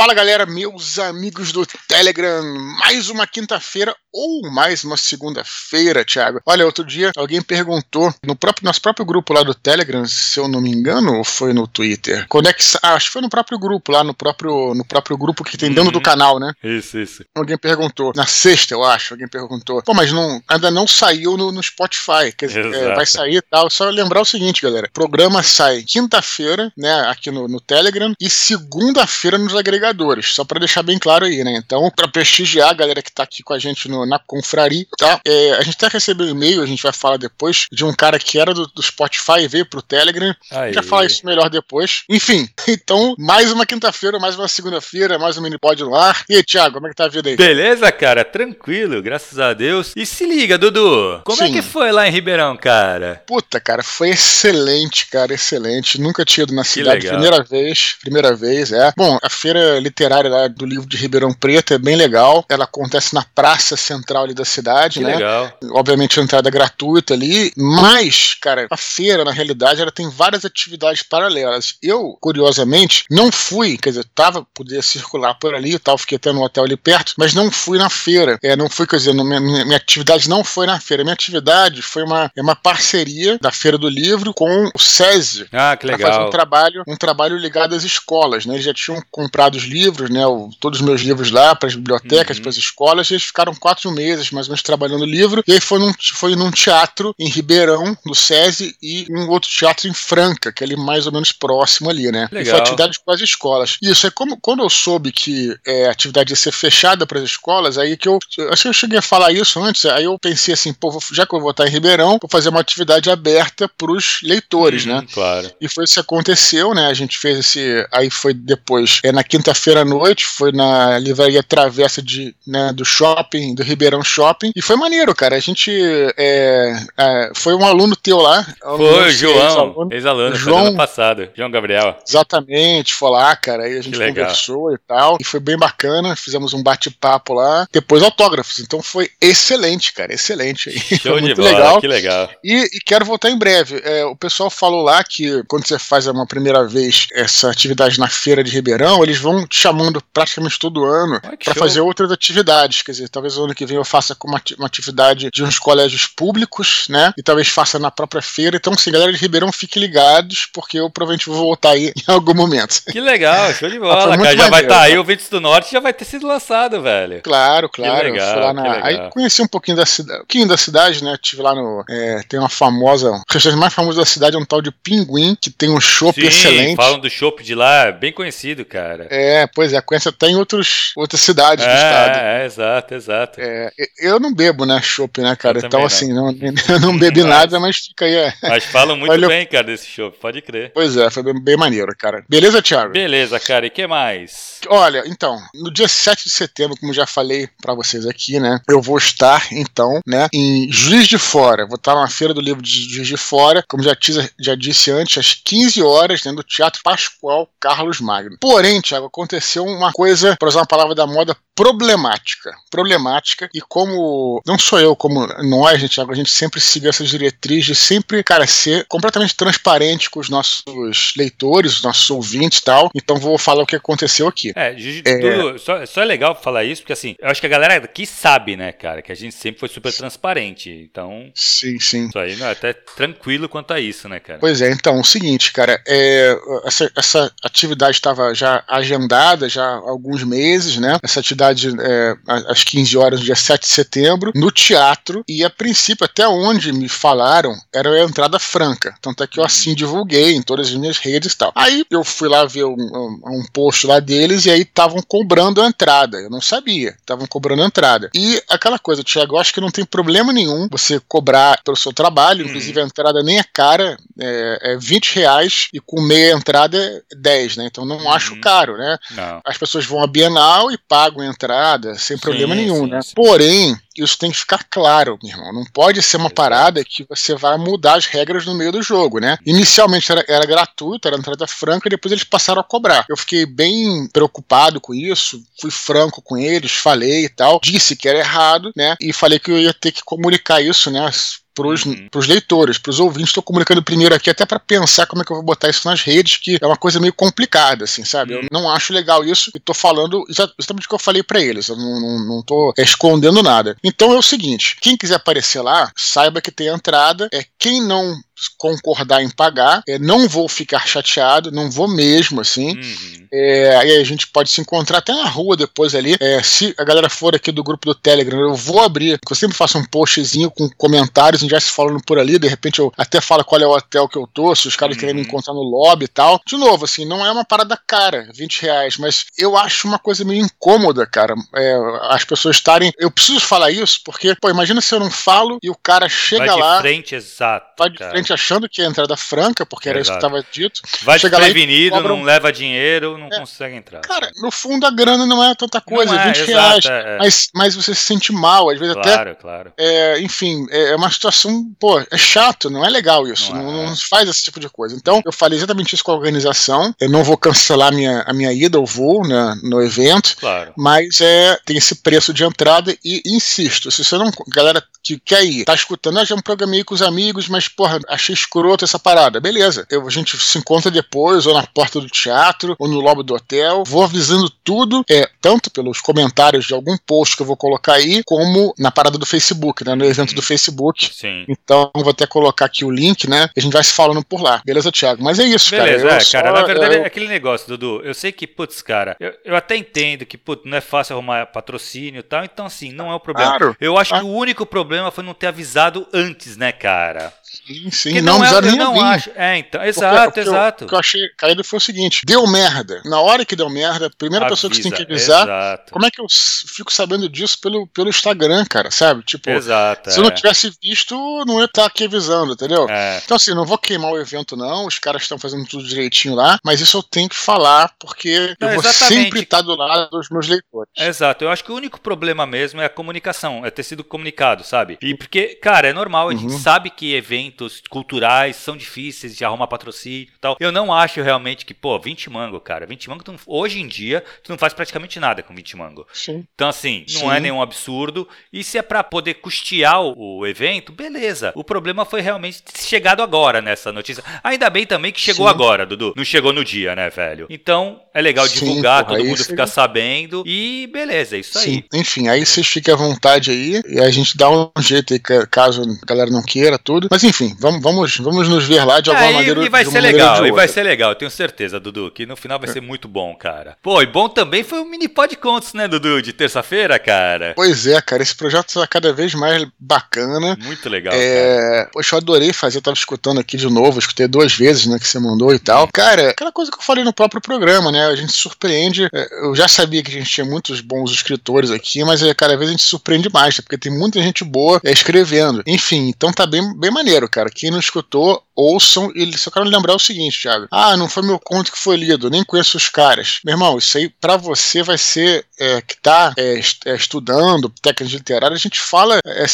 [0.00, 2.42] Fala galera, meus amigos do Telegram,
[2.78, 6.40] mais uma quinta-feira ou mais uma segunda-feira, Thiago.
[6.46, 10.48] Olha, outro dia alguém perguntou no próprio nosso próprio grupo lá do Telegram, se eu
[10.48, 12.26] não me engano, ou foi no Twitter.
[12.30, 15.18] Quando é que ah, acho que foi no próprio grupo lá no próprio no próprio
[15.18, 15.92] grupo que tem dentro uhum.
[15.92, 16.54] do canal, né?
[16.64, 17.22] Isso, isso.
[17.36, 19.12] Alguém perguntou na sexta, eu acho.
[19.12, 19.82] Alguém perguntou.
[19.82, 22.32] Pô, mas não ainda não saiu no, no Spotify.
[22.36, 23.68] Quer dizer, é, vai sair e tal.
[23.68, 24.86] Só lembrar o seguinte, galera.
[24.88, 27.02] O programa sai quinta-feira, né?
[27.02, 29.89] Aqui no, no Telegram e segunda-feira nos agregadores.
[30.34, 31.54] Só para deixar bem claro aí, né?
[31.56, 35.20] Então, para prestigiar a galera que tá aqui com a gente no na confraria, tá?
[35.26, 38.18] É, a gente até recebeu um e-mail, a gente vai falar depois, de um cara
[38.18, 40.34] que era do, do Spotify e veio pro Telegram.
[40.50, 40.58] Aí.
[40.58, 42.04] A gente vai falar isso melhor depois.
[42.08, 46.24] Enfim, então, mais uma quinta-feira, mais uma segunda-feira, mais um mini pod no ar.
[46.28, 47.36] E aí, Thiago, como é que tá a vida aí?
[47.36, 49.92] Beleza, cara, tranquilo, graças a Deus.
[49.96, 51.52] E se liga, Dudu, como é Sim.
[51.52, 53.22] é que foi lá em Ribeirão, cara?
[53.26, 56.00] Puta, cara, foi excelente, cara, excelente.
[56.00, 58.92] Nunca tinha ido na cidade, primeira vez, primeira vez, é.
[58.96, 62.44] Bom, a feira literária lá do livro de Ribeirão Preto é bem legal.
[62.48, 65.14] Ela acontece na praça central ali da cidade, que né?
[65.14, 65.52] Legal.
[65.72, 71.02] Obviamente entrada é gratuita ali, mas, cara, a feira, na realidade, ela tem várias atividades
[71.02, 71.74] paralelas.
[71.82, 76.32] Eu, curiosamente, não fui, quer dizer, tava, podia circular por ali e tal, fiquei até
[76.32, 78.38] no hotel ali perto, mas não fui na feira.
[78.42, 81.02] É, não fui, quer dizer, minha, minha, minha atividade não foi na feira.
[81.02, 85.46] Minha atividade foi uma, é uma parceria da Feira do Livro com o SESI.
[85.52, 86.10] Ah, que legal.
[86.10, 88.54] fazer um trabalho, um trabalho ligado às escolas, né?
[88.54, 90.26] Eles já tinham comprado os livros, né?
[90.26, 92.42] O, todos os meus livros lá para as bibliotecas, uhum.
[92.42, 95.42] para as escolas, e eles ficaram quatro meses mais ou menos trabalhando o livro.
[95.46, 99.88] E aí foi num, foi num teatro em Ribeirão, do SESI, e um outro teatro
[99.88, 102.28] em Franca, que é ali mais ou menos próximo ali, né?
[102.30, 102.42] Legal.
[102.42, 103.76] E foi atividade com as escolas.
[103.82, 107.24] Isso, é como quando eu soube que é, a atividade ia ser fechada para as
[107.24, 108.18] escolas, aí que eu.
[108.50, 111.34] Acho que eu cheguei a falar isso antes, aí eu pensei assim, pô, já que
[111.34, 115.06] eu vou estar em Ribeirão, vou fazer uma atividade aberta para os leitores, uhum, né?
[115.12, 115.50] Claro.
[115.60, 116.86] E foi isso que aconteceu, né?
[116.86, 117.86] A gente fez esse.
[117.92, 122.84] Aí foi depois, é na quinta-feira à noite, foi na livraria Travessa de, né, do
[122.84, 125.36] shopping, do Ribeirão Shopping, e foi maneiro, cara.
[125.36, 125.70] A gente.
[126.16, 128.46] É, é, foi um aluno teu lá.
[128.60, 131.96] Foi, o João, ex-aluno, João ano passado, João Gabriel.
[132.06, 133.64] Exatamente, foi lá, cara.
[133.64, 135.18] Aí a gente conversou e tal.
[135.20, 136.14] E foi bem bacana.
[136.14, 137.66] Fizemos um bate-papo lá.
[137.72, 138.58] Depois autógrafos.
[138.60, 140.12] Então foi excelente, cara.
[140.14, 140.70] Excelente.
[140.70, 141.80] Show foi muito bola, legal.
[141.80, 142.30] que legal.
[142.44, 143.80] E, e quero voltar em breve.
[143.84, 148.08] É, o pessoal falou lá que quando você faz uma primeira vez essa atividade na
[148.08, 152.82] feira de Ribeirão, eles vão te chamando praticamente todo ano para fazer outras atividades.
[152.82, 156.06] Quer dizer, talvez o ano que vem eu faça como uma atividade de uns colégios
[156.06, 157.12] públicos, né?
[157.16, 158.56] E talvez faça na própria feira.
[158.56, 162.34] Então, sim, galera de Ribeirão, fiquem ligados, porque eu provavelmente vou voltar aí em algum
[162.34, 162.82] momento.
[162.90, 164.36] Que legal, show de bola, cara.
[164.36, 167.20] Já vai estar tá aí, o Ventos do Norte já vai ter sido lançado, velho.
[167.22, 168.04] Claro, claro.
[168.04, 168.62] Que legal, na...
[168.62, 171.16] que Aí conheci um pouquinho da cidade, um pouquinho da cidade, né?
[171.20, 171.84] Tive lá no.
[171.88, 173.10] É, tem uma famosa.
[173.10, 176.20] O restaurante mais famoso da cidade é um tal de Pinguim, que tem um chopp
[176.20, 176.76] excelente.
[176.76, 179.06] Falam do chopp de lá, bem conhecido, cara.
[179.10, 182.18] É, pois é, conhece até em outros, outras cidades é, do estado.
[182.18, 183.40] É, exato, exato.
[183.40, 185.58] É, eu não bebo, né, chopp, né, cara?
[185.58, 185.86] Então, não.
[185.86, 186.30] assim, não,
[186.68, 188.14] eu não bebi nada, mas fica aí.
[188.14, 188.32] É.
[188.42, 189.28] Mas falam muito Valeu.
[189.28, 190.72] bem, cara, desse chopp, pode crer.
[190.72, 192.24] Pois é, foi bem, bem maneiro, cara.
[192.28, 192.92] Beleza, Thiago?
[192.92, 194.60] Beleza, cara, e que mais?
[194.68, 198.80] Olha, então, no dia 7 de setembro, como já falei para vocês aqui, né, eu
[198.80, 201.66] vou estar, então, né, em Juiz de Fora.
[201.66, 203.96] Vou estar na Feira do Livro de Juiz de Fora, como já,
[204.38, 208.36] já disse antes, às 15 horas, dentro do Teatro Pascoal Carlos Magno.
[208.40, 212.52] Porém, Thiago, aconteceu uma coisa, para usar uma palavra da moda, problemática.
[212.70, 217.66] Problemática, e como não sou eu, como nós, gente, a gente sempre siga essas diretrizes
[217.66, 222.90] de sempre, cara, ser completamente transparente com os nossos leitores, os nossos ouvintes e tal.
[222.94, 224.52] Então vou falar o que aconteceu aqui.
[224.56, 225.58] É, é...
[225.58, 228.56] só, só é legal falar isso, porque assim, eu acho que a galera aqui sabe,
[228.56, 230.70] né, cara, que a gente sempre foi super transparente.
[230.90, 231.30] Então.
[231.34, 232.08] Sim, sim.
[232.08, 234.38] Isso aí não é até tranquilo quanto a isso, né, cara?
[234.38, 239.09] Pois é, então, o seguinte, cara, é, essa, essa atividade estava já agendada
[239.48, 240.98] já há alguns meses, né?
[241.02, 242.14] Essa atividade é,
[242.48, 246.72] às 15 horas, no dia 7 de setembro, no teatro, e a princípio, até onde
[246.72, 248.94] me falaram, era a entrada franca.
[249.00, 251.52] Tanto é que eu assim divulguei em todas as minhas redes e tal.
[251.54, 255.60] Aí eu fui lá ver um, um, um post lá deles e aí estavam cobrando
[255.60, 256.18] a entrada.
[256.18, 258.10] Eu não sabia, estavam cobrando a entrada.
[258.14, 261.92] E aquela coisa, Tiago, eu acho que não tem problema nenhum você cobrar pelo seu
[261.92, 262.50] trabalho, uhum.
[262.50, 267.16] inclusive a entrada nem é cara, é, é 20 reais e com meia entrada é
[267.16, 267.66] 10, né?
[267.66, 268.10] Então não uhum.
[268.10, 268.98] acho caro, né?
[269.10, 269.40] Não.
[269.44, 273.02] As pessoas vão à Bienal e pagam a entrada sem problema sim, nenhum, sim, né?
[273.02, 273.12] Sim.
[273.14, 275.52] Porém, isso tem que ficar claro, meu irmão.
[275.52, 279.18] Não pode ser uma parada que você vai mudar as regras no meio do jogo,
[279.18, 279.38] né?
[279.44, 283.04] Inicialmente era, era gratuito, era entrada franca, e depois eles passaram a cobrar.
[283.08, 288.08] Eu fiquei bem preocupado com isso, fui franco com eles, falei e tal, disse que
[288.08, 288.96] era errado, né?
[289.00, 291.10] E falei que eu ia ter que comunicar isso, né?
[291.54, 292.08] Pros, uhum.
[292.10, 293.30] pros leitores, pros ouvintes.
[293.30, 296.02] Estou comunicando primeiro aqui até para pensar como é que eu vou botar isso nas
[296.02, 298.34] redes, que é uma coisa meio complicada, assim, sabe?
[298.34, 298.40] Uhum.
[298.42, 301.68] Eu não acho legal isso e tô falando exatamente o que eu falei para eles.
[301.68, 303.76] Eu não, tô escondendo nada.
[303.84, 307.28] Então é o seguinte: quem quiser aparecer lá, saiba que tem entrada.
[307.32, 308.14] É quem não
[308.56, 312.76] concordar em pagar, é, não vou ficar chateado, não vou mesmo, assim.
[312.76, 313.28] Uhum.
[313.32, 316.16] É, aí a gente pode se encontrar até na rua depois ali.
[316.20, 319.56] É, se a galera for aqui do grupo do Telegram, eu vou abrir, eu sempre
[319.56, 322.92] faço um postzinho com comentários, a gente vai se falando por ali, de repente eu
[322.96, 325.00] até falo qual é o hotel que eu tô, se os caras uhum.
[325.00, 326.40] querem me encontrar no lobby e tal.
[326.46, 330.24] De novo, assim, não é uma parada cara, 20 reais, mas eu acho uma coisa
[330.24, 331.76] meio incômoda, cara, é,
[332.08, 332.92] as pessoas estarem.
[332.98, 336.46] Eu preciso falar isso, porque, pô, imagina se eu não falo e o cara chega
[336.46, 336.76] vai lá.
[336.76, 337.66] De frente, exato.
[337.78, 338.10] Vai de cara.
[338.10, 340.18] frente achando que é entrada franca, porque era Exato.
[340.18, 340.80] isso que estava dito.
[341.02, 342.08] Vai desprevenido, cobra...
[342.08, 343.38] não leva dinheiro, não é.
[343.38, 344.00] consegue entrar.
[344.00, 346.84] Cara, no fundo a grana não é tanta coisa, não é, 20 exato, reais.
[346.86, 347.18] É, é.
[347.18, 349.22] Mas, mas você se sente mal, às vezes claro, até.
[349.22, 349.72] Claro, claro.
[349.76, 353.54] É, enfim, é, é uma situação, pô, é chato, não é legal isso.
[353.54, 354.94] Não, não, não, faz esse tipo de coisa.
[354.94, 356.94] Então, eu falei exatamente isso com a organização.
[357.00, 360.36] Eu não vou cancelar a minha, a minha ida, eu vou né, no evento.
[360.38, 360.72] Claro.
[360.76, 364.30] Mas é, tem esse preço de entrada e insisto, se você não.
[364.48, 367.98] Galera que quer ir, tá escutando, ah, já me programei com os amigos, mas, porra,
[368.20, 369.40] achei escroto essa parada.
[369.40, 373.22] Beleza, eu, a gente se encontra depois, ou na porta do teatro, ou no lobby
[373.22, 373.82] do hotel.
[373.84, 378.22] Vou avisando tudo, é, tanto pelos comentários de algum post que eu vou colocar aí,
[378.24, 379.94] como na parada do Facebook, né?
[379.94, 381.10] No evento do Facebook.
[381.12, 381.44] Sim.
[381.48, 383.48] Então, vou até colocar aqui o link, né?
[383.56, 384.62] A gente vai se falando por lá.
[384.64, 385.22] Beleza, Thiago?
[385.22, 386.16] Mas é isso, Beleza, cara.
[386.16, 387.02] É, só, cara, na verdade eu...
[387.02, 388.02] é aquele negócio, Dudu.
[388.04, 391.46] Eu sei que, putz, cara, eu, eu até entendo que, putz, não é fácil arrumar
[391.46, 393.58] patrocínio e tal, então, assim, não é o problema.
[393.58, 393.76] Claro.
[393.80, 394.20] Eu acho ah.
[394.20, 397.32] que o único problema foi não ter avisado antes, né, cara?
[397.50, 398.20] Sim, sim.
[398.20, 399.02] não, não é, nem não vir.
[399.02, 399.30] acho.
[399.34, 400.84] É, então, exato, porque, exato.
[400.84, 403.02] O que eu achei caído foi o seguinte: deu merda.
[403.04, 405.42] Na hora que deu merda, a primeira Avisa, pessoa que você tem que avisar.
[405.42, 405.92] Exato.
[405.92, 408.90] Como é que eu fico sabendo disso pelo, pelo Instagram, cara?
[408.92, 409.24] Sabe?
[409.24, 410.20] Tipo, exato, se é.
[410.20, 412.88] eu não tivesse visto, não ia estar aqui avisando, entendeu?
[412.88, 413.20] É.
[413.24, 414.86] Então, assim, não vou queimar o evento, não.
[414.86, 418.70] Os caras estão fazendo tudo direitinho lá, mas isso eu tenho que falar, porque não,
[418.70, 420.92] eu vou sempre estar do lado dos meus leitores.
[420.96, 421.44] Exato.
[421.44, 424.98] Eu acho que o único problema mesmo é a comunicação, é ter sido comunicado, sabe?
[425.02, 426.58] E porque, cara, é normal, a gente uhum.
[426.58, 430.56] sabe que eventos culturais são difíceis de arrumar patrocínio e tal.
[430.60, 432.86] Eu não acho realmente que, pô, 20 mango, cara.
[432.86, 436.06] 20 mango, tu, hoje em dia, tu não faz praticamente nada com 20 mango.
[436.12, 436.44] Sim.
[436.54, 437.30] Então, assim, não Sim.
[437.30, 438.28] é nenhum absurdo.
[438.52, 441.52] E se é para poder custear o, o, evento, beleza.
[441.54, 444.22] O problema foi realmente chegado agora nessa notícia.
[444.44, 445.54] Ainda bem também que chegou Sim.
[445.54, 446.12] agora, Dudu.
[446.16, 447.46] Não chegou no dia, né, velho?
[447.48, 450.42] Então, é legal divulgar, porra, todo mundo ficar sabendo.
[450.46, 451.84] E beleza, é isso aí.
[451.92, 453.80] Enfim, aí vocês fiquem à vontade aí.
[453.88, 455.20] E a gente dá um jeito aí,
[455.50, 457.08] caso a galera não queira tudo.
[457.10, 459.64] Mas enfim, vamos, vamos, vamos nos ver lá de alguma é, maneira.
[459.64, 462.68] E vai ser legal, e vai ser legal, tenho certeza, Dudu, que no final vai
[462.68, 462.72] é.
[462.72, 463.76] ser muito bom, cara.
[463.82, 467.52] Pô, e bom também foi o mini pod contos, né, Dudu, de terça-feira, cara.
[467.54, 470.56] Pois é, cara, esse projeto está cada vez mais bacana.
[470.60, 471.12] Muito legal.
[471.14, 471.88] É...
[471.92, 475.06] Poxa, eu adorei fazer, eu tava escutando aqui de novo, escutei duas vezes, né, que
[475.06, 475.88] você mandou e tal.
[475.92, 479.08] Cara, aquela coisa que eu falei no próprio programa, né, a gente surpreende.
[479.12, 482.56] É, eu já sabia que a gente tinha muitos bons escritores aqui, mas é, cada
[482.56, 485.62] vez a gente surpreende mais, porque tem muita gente boa escrevendo.
[485.66, 487.50] Enfim, então tá bem, bem maneiro, cara.
[487.50, 489.10] Quem não escutou, ouçam.
[489.14, 490.68] E só quero lembrar o seguinte, Thiago.
[490.70, 493.40] Ah, não foi meu conto que foi lido, nem conheço os caras.
[493.44, 498.12] Meu irmão, isso aí para você vai ser é, que tá é, é, estudando técnicas
[498.12, 499.18] literárias, a gente fala.
[499.26, 499.44] É,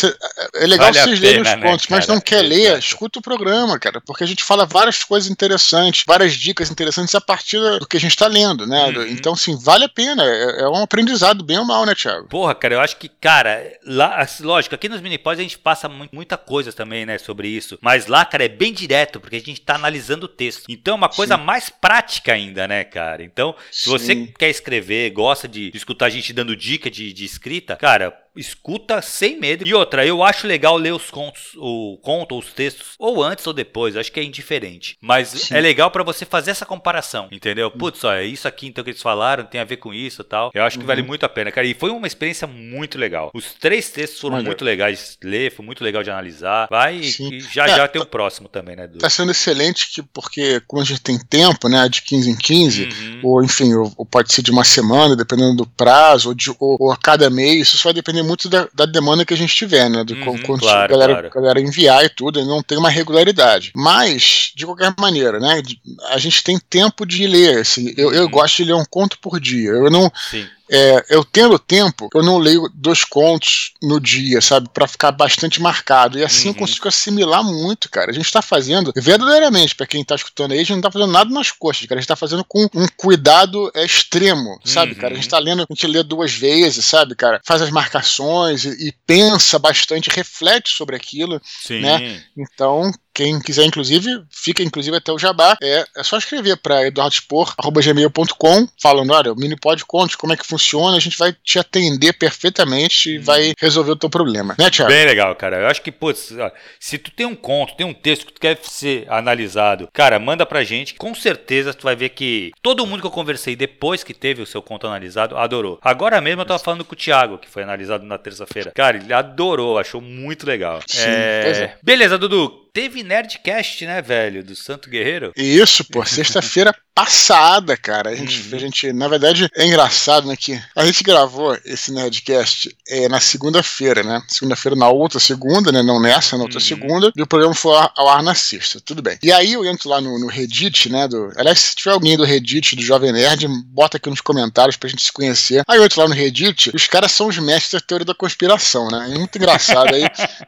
[0.63, 3.23] é legal vale vocês lerem os né, contos, né, mas não quer ler, escuta o
[3.23, 7.87] programa, cara, porque a gente fala várias coisas interessantes, várias dicas interessantes a partir do
[7.87, 8.87] que a gente tá lendo, né?
[8.87, 9.07] Uhum.
[9.09, 10.25] Então, assim, vale a pena.
[10.25, 12.29] É, é, um aprendizado bem ou mal, né, Thiago?
[12.29, 16.37] Porra, cara, eu acho que, cara, lá, lógico, aqui nos minipods a gente passa muita
[16.37, 17.79] coisa também, né, sobre isso.
[17.81, 20.65] Mas lá, cara, é bem direto, porque a gente tá analisando o texto.
[20.69, 21.45] Então é uma coisa Sim.
[21.45, 23.23] mais prática ainda, né, cara?
[23.23, 23.91] Então, se Sim.
[23.91, 28.17] você quer escrever, gosta de, de escutar a gente dando dica de, de escrita, cara,
[28.37, 29.67] escuta sem medo.
[29.67, 33.53] E outra, eu acho legal ler os contos, o conto os textos, ou antes ou
[33.53, 34.97] depois, acho que é indiferente.
[35.01, 35.55] Mas Sim.
[35.55, 37.71] é legal para você fazer essa comparação, entendeu?
[37.71, 40.51] Putz, olha, isso aqui então que eles falaram tem a ver com isso e tal.
[40.55, 40.87] Eu acho que uhum.
[40.87, 41.67] vale muito a pena, cara.
[41.67, 43.31] E foi uma experiência muito legal.
[43.35, 46.69] Os três textos foram muito legais de ler, foi muito legal de analisar.
[46.71, 47.33] Vai Sim.
[47.33, 48.87] e já é, já tem o próximo também, né?
[48.87, 48.99] Do...
[48.99, 52.85] Tá sendo excelente que, porque como a gente tem tempo, né, de 15 em 15,
[52.85, 53.21] uhum.
[53.23, 56.77] ou enfim, ou, ou, pode ser de uma semana, dependendo do prazo, ou, de, ou,
[56.81, 59.89] ou a cada mês, isso vai depender muito da, da demanda que a gente tiver,
[59.89, 60.05] né?
[60.05, 61.31] Do uhum, quanto claro, a galera, claro.
[61.35, 63.73] galera enviar e tudo, não tem uma regularidade.
[63.75, 65.63] Mas, de qualquer maneira, né?
[66.11, 67.61] A gente tem tempo de ler.
[67.61, 68.15] Assim, eu, uhum.
[68.15, 69.71] eu gosto de ler um conto por dia.
[69.71, 70.11] Eu não.
[70.31, 74.69] Sim é, eu tendo tempo, eu não leio dois contos no dia, sabe?
[74.73, 76.19] para ficar bastante marcado.
[76.19, 76.55] E assim uhum.
[76.55, 78.11] eu consigo assimilar muito, cara.
[78.11, 81.13] A gente tá fazendo, verdadeiramente, para quem tá escutando aí, a gente não tá fazendo
[81.13, 81.99] nada nas costas, cara.
[81.99, 84.99] A gente tá fazendo com um cuidado é, extremo, sabe, uhum.
[84.99, 85.15] cara?
[85.15, 87.41] A gente tá lendo, a gente lê duas vezes, sabe, cara?
[87.45, 91.81] Faz as marcações e, e pensa bastante, reflete sobre aquilo, Sim.
[91.81, 92.23] né?
[92.37, 95.57] Então, quem quiser, inclusive, fica inclusive até o jabá.
[95.63, 100.99] É, é só escrever para eduardospor.gmail.com falando: olha, o Minipod conte como é que funciona,
[100.99, 104.55] a gente vai te atender perfeitamente e vai resolver o teu problema.
[104.59, 104.93] Né, Thiago?
[104.93, 105.63] Bem legal, cara.
[105.63, 106.31] Eu acho que, putz,
[106.79, 110.45] se tu tem um conto, tem um texto que tu quer ser analisado, cara, manda
[110.45, 110.93] pra gente.
[110.93, 114.47] Com certeza tu vai ver que todo mundo que eu conversei depois que teve o
[114.47, 115.79] seu conto analisado adorou.
[115.81, 118.73] Agora mesmo eu tava falando com o Thiago, que foi analisado na terça-feira.
[118.75, 120.83] Cara, ele adorou, achou muito legal.
[120.87, 121.51] Sim, é...
[121.51, 121.77] é.
[121.83, 124.45] Beleza, Dudu teve Nerdcast, né, velho?
[124.45, 125.33] Do Santo Guerreiro.
[125.35, 128.09] Isso, pô, sexta-feira passada, cara.
[128.09, 128.57] A gente, uhum.
[128.57, 133.21] a gente, na verdade, é engraçado, né, que a gente gravou esse Nerdcast é, na
[133.21, 134.23] segunda-feira, né?
[134.27, 135.83] Segunda-feira na outra segunda, né?
[135.83, 136.65] Não nessa, na outra uhum.
[136.65, 137.13] segunda.
[137.15, 139.19] E o programa foi ao ar na sexta, tudo bem.
[139.23, 141.07] E aí eu entro lá no, no Reddit, né?
[141.07, 144.89] Do, aliás, se tiver alguém do Reddit, do Jovem Nerd, bota aqui nos comentários pra
[144.89, 145.63] gente se conhecer.
[145.69, 148.89] Aí eu entro lá no Reddit, os caras são os mestres da teoria da conspiração,
[148.89, 149.11] né?
[149.13, 149.95] É muito engraçado.
[149.95, 150.05] Aí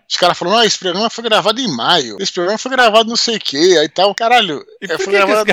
[0.09, 2.17] os caras falam, ah, esse programa foi gravado em maio.
[2.19, 4.15] Esse programa foi gravado não sei o que, aí tal.
[4.15, 5.53] Caralho, e é, foi gravado.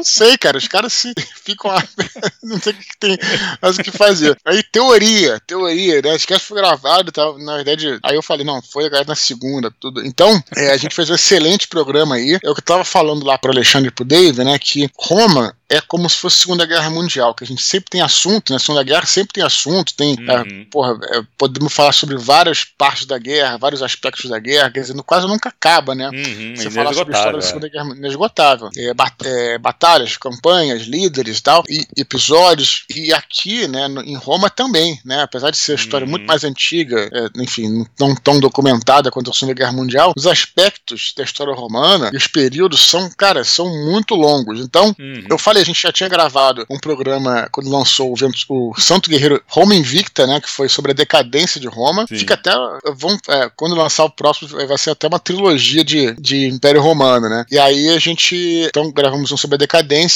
[0.00, 0.56] Não sei, cara.
[0.56, 1.12] Os caras se
[1.44, 1.70] ficam.
[2.42, 3.18] não sei o que tem
[3.60, 4.36] mais o que fazer.
[4.44, 6.16] Aí, teoria, teoria, né?
[6.16, 7.38] Esquece que foi gravado e tal.
[7.38, 10.04] Na verdade, aí eu falei, não, foi gravado na segunda, tudo.
[10.04, 12.38] Então, é, a gente fez um excelente programa aí.
[12.42, 14.58] É o que eu tava falando lá pro Alexandre e pro Dave, né?
[14.58, 18.52] Que Roma é como se fosse Segunda Guerra Mundial, que a gente sempre tem assunto,
[18.52, 18.58] né?
[18.58, 20.16] Segunda Guerra sempre tem assunto, tem.
[20.28, 20.62] É, uhum.
[20.62, 24.80] É, porra, é, podemos falar sobre várias partes da guerra, vários aspectos da guerra, quer
[24.80, 26.08] dizer, quase nunca acaba, né?
[26.08, 28.68] Uhum, Você falar sobre a história da Segunda Guerra inesgotável.
[28.76, 29.58] É, bat, é,
[29.90, 32.84] batalhas, campanhas, líderes e tal, e episódios.
[32.94, 35.22] E aqui, né, em Roma também, né?
[35.22, 36.10] Apesar de ser uma história uhum.
[36.10, 41.12] muito mais antiga, é, enfim, não tão documentada quanto a Segunda Guerra Mundial, os aspectos
[41.16, 44.60] da história romana e os períodos são, cara, são muito longos.
[44.60, 45.24] Então, uhum.
[45.28, 49.42] eu falei a gente já tinha gravado um programa quando lançou o, o Santo Guerreiro
[49.46, 50.40] Roma Invicta, né?
[50.40, 52.06] Que foi sobre a decadência de Roma.
[52.08, 52.18] Sim.
[52.18, 52.52] Fica até.
[52.94, 57.28] Vão, é, quando lançar o próximo, vai ser até uma trilogia de, de Império Romano,
[57.28, 57.44] né?
[57.50, 58.66] E aí a gente.
[58.68, 59.69] Então gravamos um sobre a decadência,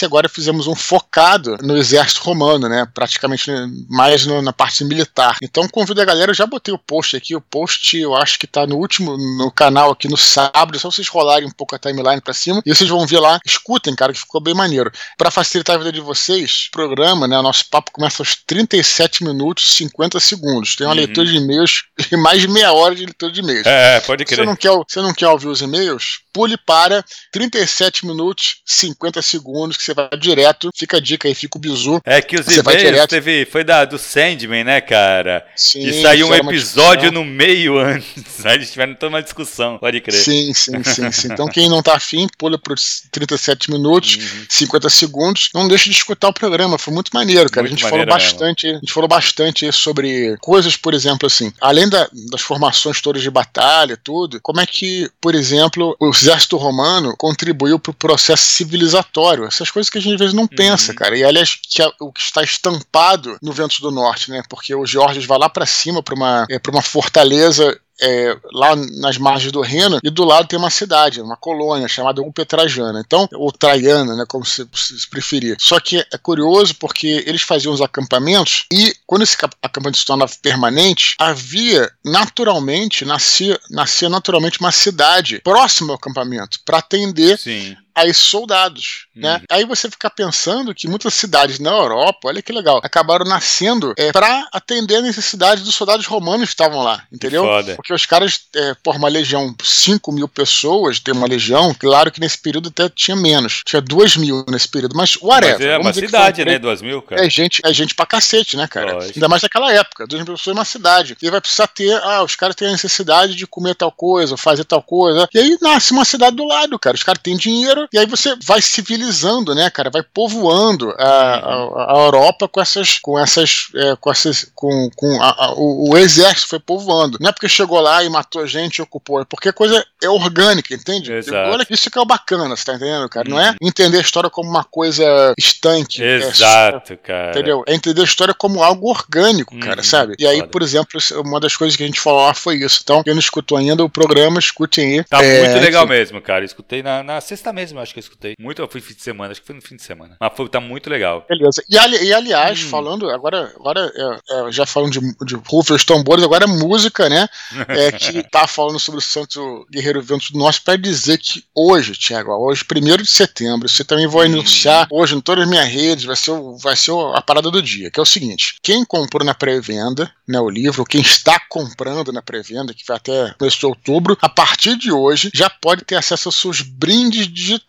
[0.05, 2.87] agora fizemos um focado no exército romano, né?
[2.93, 3.51] Praticamente
[3.89, 5.37] mais no, na parte militar.
[5.43, 7.35] Então convido a galera, eu já botei o post aqui.
[7.35, 10.79] O post eu acho que tá no último, no canal aqui no sábado.
[10.79, 13.39] Só vocês rolarem um pouco a timeline pra cima e vocês vão ver lá.
[13.45, 14.91] Escutem, cara, que ficou bem maneiro.
[15.17, 17.39] Pra facilitar a vida de vocês, o programa, né?
[17.39, 20.77] O nosso papo começa aos 37 minutos e 50 segundos.
[20.77, 20.99] Tem uma uhum.
[20.99, 23.67] leitura de e-mails e mais de meia hora de leitura de e-mails.
[23.67, 24.41] É, pode crer.
[24.41, 26.21] Você não quer, você não quer ouvir os e-mails?
[26.33, 29.44] Pule para 37 minutos 50 segundos,
[29.77, 30.71] que você vai direto.
[30.75, 32.01] Fica a dica aí, fica o bizu.
[32.05, 35.47] É que os e-mails teve, foi da, do Sandman, né, cara?
[35.57, 35.87] Sim.
[35.87, 38.45] E saiu um episódio no meio antes.
[38.45, 40.21] Aí eles tiveram toda uma discussão, pode crer.
[40.21, 41.29] Sim, sim, sim, sim.
[41.33, 42.75] Então quem não tá afim, pula para
[43.11, 44.47] 37 minutos, uhum.
[44.49, 45.51] 50 segundos.
[45.55, 47.67] Não deixe de escutar o programa, foi muito maneiro, cara.
[47.67, 48.79] Muito a gente falou bastante, mesmo.
[48.79, 53.31] a gente falou bastante sobre coisas, por exemplo, assim, além da, das formações todas de
[53.31, 59.34] batalha, tudo, como é que, por exemplo, o exército romano contribuiu para o processo civilizatório.
[59.43, 60.49] Essas coisas que a gente às vezes não uhum.
[60.49, 61.17] pensa, cara.
[61.17, 64.43] E aliás, que é o que está estampado no Vento do Norte, né?
[64.49, 69.19] Porque o Georges vai lá para cima para uma, é, uma fortaleza é, lá nas
[69.19, 73.03] margens do Reno, e do lado tem uma cidade, uma colônia chamada Upetrajana.
[73.05, 75.57] Então, ou Traiana, né, como se, se preferir.
[75.61, 80.33] Só que é curioso porque eles faziam os acampamentos e quando esse acampamento se tornava
[80.43, 88.07] permanente, havia naturalmente, nascia, nascia naturalmente uma cidade próxima ao acampamento para atender Sim a
[88.07, 89.37] esses soldados, né?
[89.37, 89.45] Uhum.
[89.51, 94.11] Aí você fica pensando que muitas cidades na Europa, olha que legal, acabaram nascendo é,
[94.13, 97.45] para atender a necessidade dos soldados romanos que estavam lá, entendeu?
[97.77, 102.21] Porque os caras, é, por uma legião, 5 mil pessoas, tem uma legião, claro que
[102.21, 105.59] nesse período até tinha menos, tinha 2 mil nesse período, mas whatever.
[105.59, 106.59] Mas é uma cidade, né?
[106.59, 107.25] 2 mil, cara.
[107.25, 108.95] É gente, é gente pra cacete, né, cara?
[108.95, 109.13] Lógico.
[109.17, 111.17] Ainda mais naquela época, 2 mil pessoas é uma cidade.
[111.23, 114.65] E vai precisar ter, ah, os caras têm a necessidade de comer tal coisa, fazer
[114.65, 115.29] tal coisa.
[115.33, 116.97] E aí nasce uma cidade do lado, cara.
[116.97, 119.91] Os caras têm dinheiro, e aí você vai civilizando, né, cara?
[119.91, 125.23] Vai povoando a, a, a Europa com essas, com essas, é, com essas, com, com
[125.23, 127.19] a, o, o, exército foi povoando.
[127.21, 129.85] Não é porque chegou lá e matou a gente e ocupou, é porque a coisa
[130.03, 131.13] é orgânica, entende?
[131.13, 131.51] Exato.
[131.51, 133.29] Olha, isso que é o bacana, você tá entendendo, cara?
[133.29, 133.57] Não é uhum.
[133.63, 136.03] entender a história como uma coisa estanque.
[136.03, 137.31] É Exato, é, cara.
[137.31, 137.65] Entendeu?
[137.67, 140.15] É entender a história como algo orgânico, cara, uhum, sabe?
[140.19, 140.51] E aí, foda.
[140.51, 142.81] por exemplo, uma das coisas que a gente falou lá foi isso.
[142.83, 145.05] Então, quem não escutou ainda o programa, escutem aí.
[145.05, 146.45] Tá é, muito legal mesmo, cara.
[146.45, 148.35] Escutei na, na sexta mesmo mesmo, acho que eu escutei.
[148.39, 150.17] Muito, eu fui fim de semana, acho que foi no fim de semana.
[150.21, 151.25] Mas foi, tá muito legal.
[151.29, 151.63] Beleza.
[151.69, 152.69] E, ali, e aliás, hum.
[152.69, 157.29] falando, agora, agora é, é, já falando de, de rufos, tambores, agora é música, né?
[157.69, 161.93] É, que tá falando sobre o Santo Guerreiro Vento do Norte para dizer que hoje,
[161.93, 164.35] Tiago, hoje, 1 de setembro, você também vai hum.
[164.35, 167.91] anunciar hoje em todas as minhas redes, vai ser, vai ser a parada do dia,
[167.91, 172.23] que é o seguinte: quem comprou na pré-venda, né, o livro, quem está comprando na
[172.23, 176.29] pré-venda, que vai até começo de outubro, a partir de hoje já pode ter acesso
[176.29, 177.64] aos seus brindes digitais.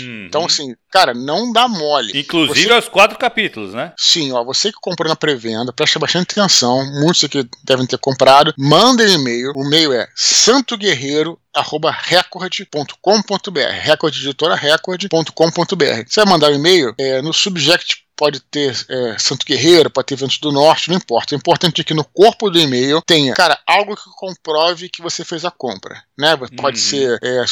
[0.00, 0.26] Uhum.
[0.26, 2.18] Então, assim, cara, não dá mole.
[2.18, 2.72] Inclusive você...
[2.72, 3.92] aos quatro capítulos, né?
[3.96, 8.52] Sim, ó, você que comprou na pré-venda, presta bastante atenção, muitos aqui devem ter comprado,
[8.58, 16.04] manda um e-mail, o e-mail é santoguerreiro arroba record.com.br, record editora record.com.br.
[16.06, 20.16] Você vai mandar um e-mail é, no subject pode ter é, Santo Guerreiro, pode ter
[20.16, 21.34] Ventos do Norte, não importa.
[21.34, 25.24] O importante é que no corpo do e-mail tenha, cara, algo que comprove que você
[25.24, 26.36] fez a compra, né?
[26.56, 26.84] Pode uhum.
[26.84, 27.44] ser, é,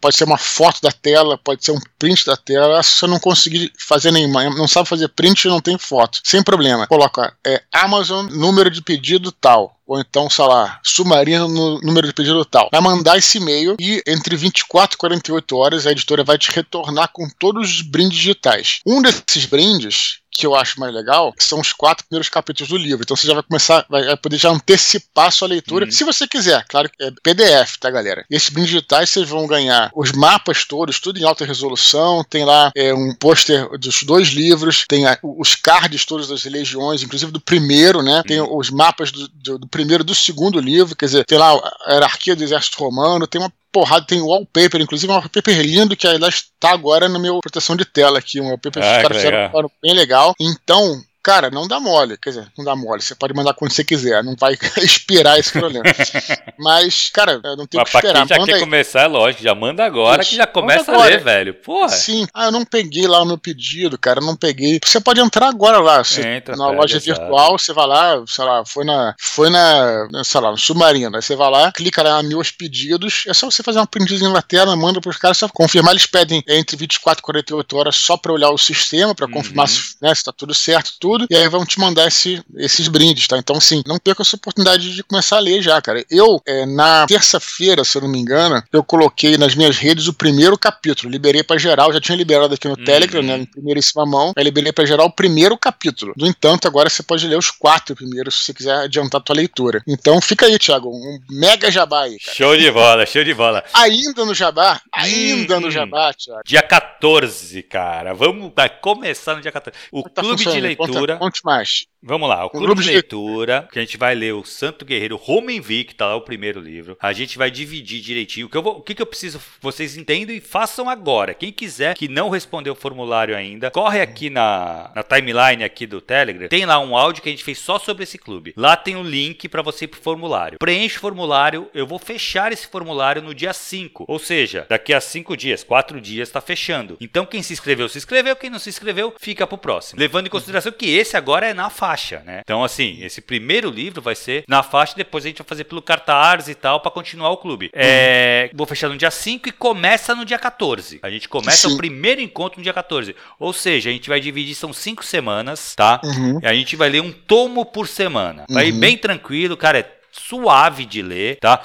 [0.00, 2.82] pode ser uma foto da tela, pode ser um print da tela.
[2.82, 6.86] Se você não conseguir fazer nenhuma, não sabe fazer print, não tem foto, sem problema.
[6.86, 12.14] Coloca é, Amazon número de pedido tal ou então, sei lá, submarino no número de
[12.14, 12.68] pedido tal.
[12.70, 17.10] Vai mandar esse e-mail e entre 24 e 48 horas a editora vai te retornar
[17.12, 18.78] com todos os brindes digitais.
[18.86, 23.02] Um desses brindes que eu acho mais legal são os quatro primeiros capítulos do livro.
[23.02, 25.90] Então você já vai começar, vai poder já antecipar sua leitura, uhum.
[25.90, 26.64] se você quiser.
[26.66, 28.24] Claro que é PDF, tá, galera?
[28.30, 32.24] E esses brindes digitais vocês vão ganhar os mapas todos, tudo em alta resolução.
[32.24, 37.02] Tem lá é, um pôster dos dois livros, tem a, os cards todos das legiões,
[37.02, 38.22] inclusive do primeiro, né?
[38.26, 38.56] Tem uhum.
[38.56, 41.52] os mapas do, do, do primeiro e do segundo livro, quer dizer, tem lá
[41.84, 46.06] a hierarquia do exército romano, tem uma porrada, tem wallpaper, inclusive um wallpaper lindo que
[46.06, 49.16] aliás está agora na minha proteção de tela aqui, um wallpaper ah, que os caras
[49.16, 50.34] fizeram bem legal.
[50.40, 52.16] Então, Cara, não dá mole.
[52.16, 53.02] Quer dizer, não dá mole.
[53.02, 54.24] Você pode mandar quando você quiser.
[54.24, 55.84] Não vai expirar esse problema.
[56.58, 58.26] Mas, cara, não tem o que esperar.
[58.26, 58.60] Quem já quer aí.
[58.60, 59.42] começar, é lógico.
[59.42, 60.30] Já manda agora Isso.
[60.30, 61.54] que já começa a ler, velho.
[61.54, 61.90] Porra.
[61.90, 62.26] Sim.
[62.32, 64.20] Ah, eu não peguei lá o meu pedido, cara.
[64.20, 64.80] Não peguei.
[64.82, 66.02] Você pode entrar agora lá.
[66.02, 69.14] Você, Entra, na pega, loja virtual, você vai lá, sei lá, foi na.
[69.18, 70.08] Foi na.
[70.24, 71.16] Sei lá, no Submarino.
[71.16, 73.24] Aí você vai lá, clica lá meus pedidos.
[73.26, 75.92] É só você fazer uma printzinha na tela, manda pros caras, só confirmar.
[75.92, 79.72] Eles pedem entre 24 e 48 horas só pra olhar o sistema, pra confirmar uhum.
[79.72, 82.86] se, né, se tá tudo certo, tudo tudo, e aí vão te mandar esse, esses
[82.86, 83.36] brindes, tá?
[83.36, 86.04] Então, assim, não perca essa oportunidade de começar a ler já, cara.
[86.10, 90.12] Eu, é, na terça-feira, se eu não me engano, eu coloquei nas minhas redes o
[90.12, 92.84] primeiro capítulo, liberei para geral, já tinha liberado aqui no uhum.
[92.84, 96.12] Telegram, né, em primeiríssima mão, aí liberei para geral o primeiro capítulo.
[96.16, 99.36] No entanto, agora você pode ler os quatro primeiros, se você quiser adiantar a tua
[99.36, 99.82] leitura.
[99.86, 102.36] Então, fica aí, Thiago, um mega jabá aí, cara.
[102.36, 103.64] Show de bola, show de bola.
[103.74, 106.42] Ainda no jabá, ainda hum, no jabá, Thiago.
[106.46, 109.76] Dia 14, cara, vamos começar no dia 14.
[109.90, 111.18] O tá Clube de Leitura leitura.
[111.18, 111.86] Conte, mais.
[112.02, 115.52] Vamos lá, o Clube, de Leitura, que a gente vai ler o Santo Guerreiro Roma
[115.52, 116.96] Invicta, lá o primeiro livro.
[116.98, 118.46] A gente vai dividir direitinho.
[118.46, 121.34] O que, eu vou, o que, que eu preciso vocês entendam e façam agora.
[121.34, 126.00] Quem quiser que não respondeu o formulário ainda, corre aqui na, na timeline aqui do
[126.00, 126.48] Telegram.
[126.48, 128.54] Tem lá um áudio que a gente fez só sobre esse clube.
[128.56, 130.58] Lá tem o um link para você ir pro formulário.
[130.58, 131.68] Preenche o formulário.
[131.74, 134.06] Eu vou fechar esse formulário no dia 5.
[134.08, 136.96] Ou seja, daqui a 5 dias, 4 dias, está fechando.
[136.98, 138.34] Então quem se inscreveu, se inscreveu.
[138.36, 140.00] Quem não se inscreveu, fica pro próximo.
[140.00, 142.40] Levando em consideração que esse agora é na faixa, né?
[142.44, 145.82] Então, assim, esse primeiro livro vai ser na faixa, depois a gente vai fazer pelo
[145.82, 147.70] Catarse e tal, para continuar o clube.
[147.72, 148.58] É, uhum.
[148.58, 151.00] Vou fechar no dia 5 e começa no dia 14.
[151.02, 151.74] A gente começa Sim.
[151.74, 153.14] o primeiro encontro no dia 14.
[153.38, 156.00] Ou seja, a gente vai dividir, são cinco semanas, tá?
[156.04, 156.38] Uhum.
[156.42, 158.44] E a gente vai ler um tomo por semana.
[158.48, 158.76] Vai uhum.
[158.76, 161.60] ir bem tranquilo, cara, é suave de ler, tá?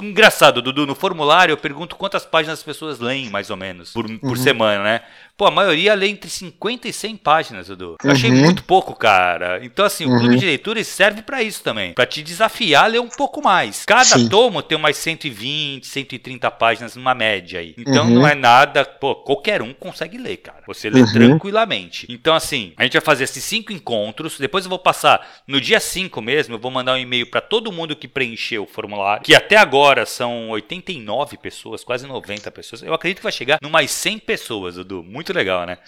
[0.00, 4.08] Engraçado, Dudu, no formulário eu pergunto quantas páginas as pessoas leem, mais ou menos, por,
[4.18, 4.36] por uhum.
[4.36, 5.00] semana, né?
[5.38, 7.96] Pô, a maioria lê entre 50 e 100 páginas, Dudu.
[8.02, 8.16] Eu uhum.
[8.16, 9.64] achei muito pouco, cara.
[9.64, 10.18] Então, assim, o uhum.
[10.18, 11.92] clube de leitura serve para isso também.
[11.92, 13.84] para te desafiar a ler um pouco mais.
[13.84, 14.28] Cada Sim.
[14.28, 17.72] tomo tem umas 120, 130 páginas numa média aí.
[17.78, 18.14] Então, uhum.
[18.14, 18.84] não é nada...
[18.84, 20.58] Pô, qualquer um consegue ler, cara.
[20.66, 21.12] Você lê uhum.
[21.12, 22.04] tranquilamente.
[22.10, 24.40] Então, assim, a gente vai fazer esses cinco encontros.
[24.40, 26.56] Depois eu vou passar no dia 5 mesmo.
[26.56, 29.22] Eu vou mandar um e-mail para todo mundo que preencheu o formulário.
[29.22, 32.82] Que até agora são 89 pessoas, quase 90 pessoas.
[32.82, 35.02] Eu acredito que vai chegar no mais 100 pessoas, Dudu.
[35.02, 35.78] Muito legal, né?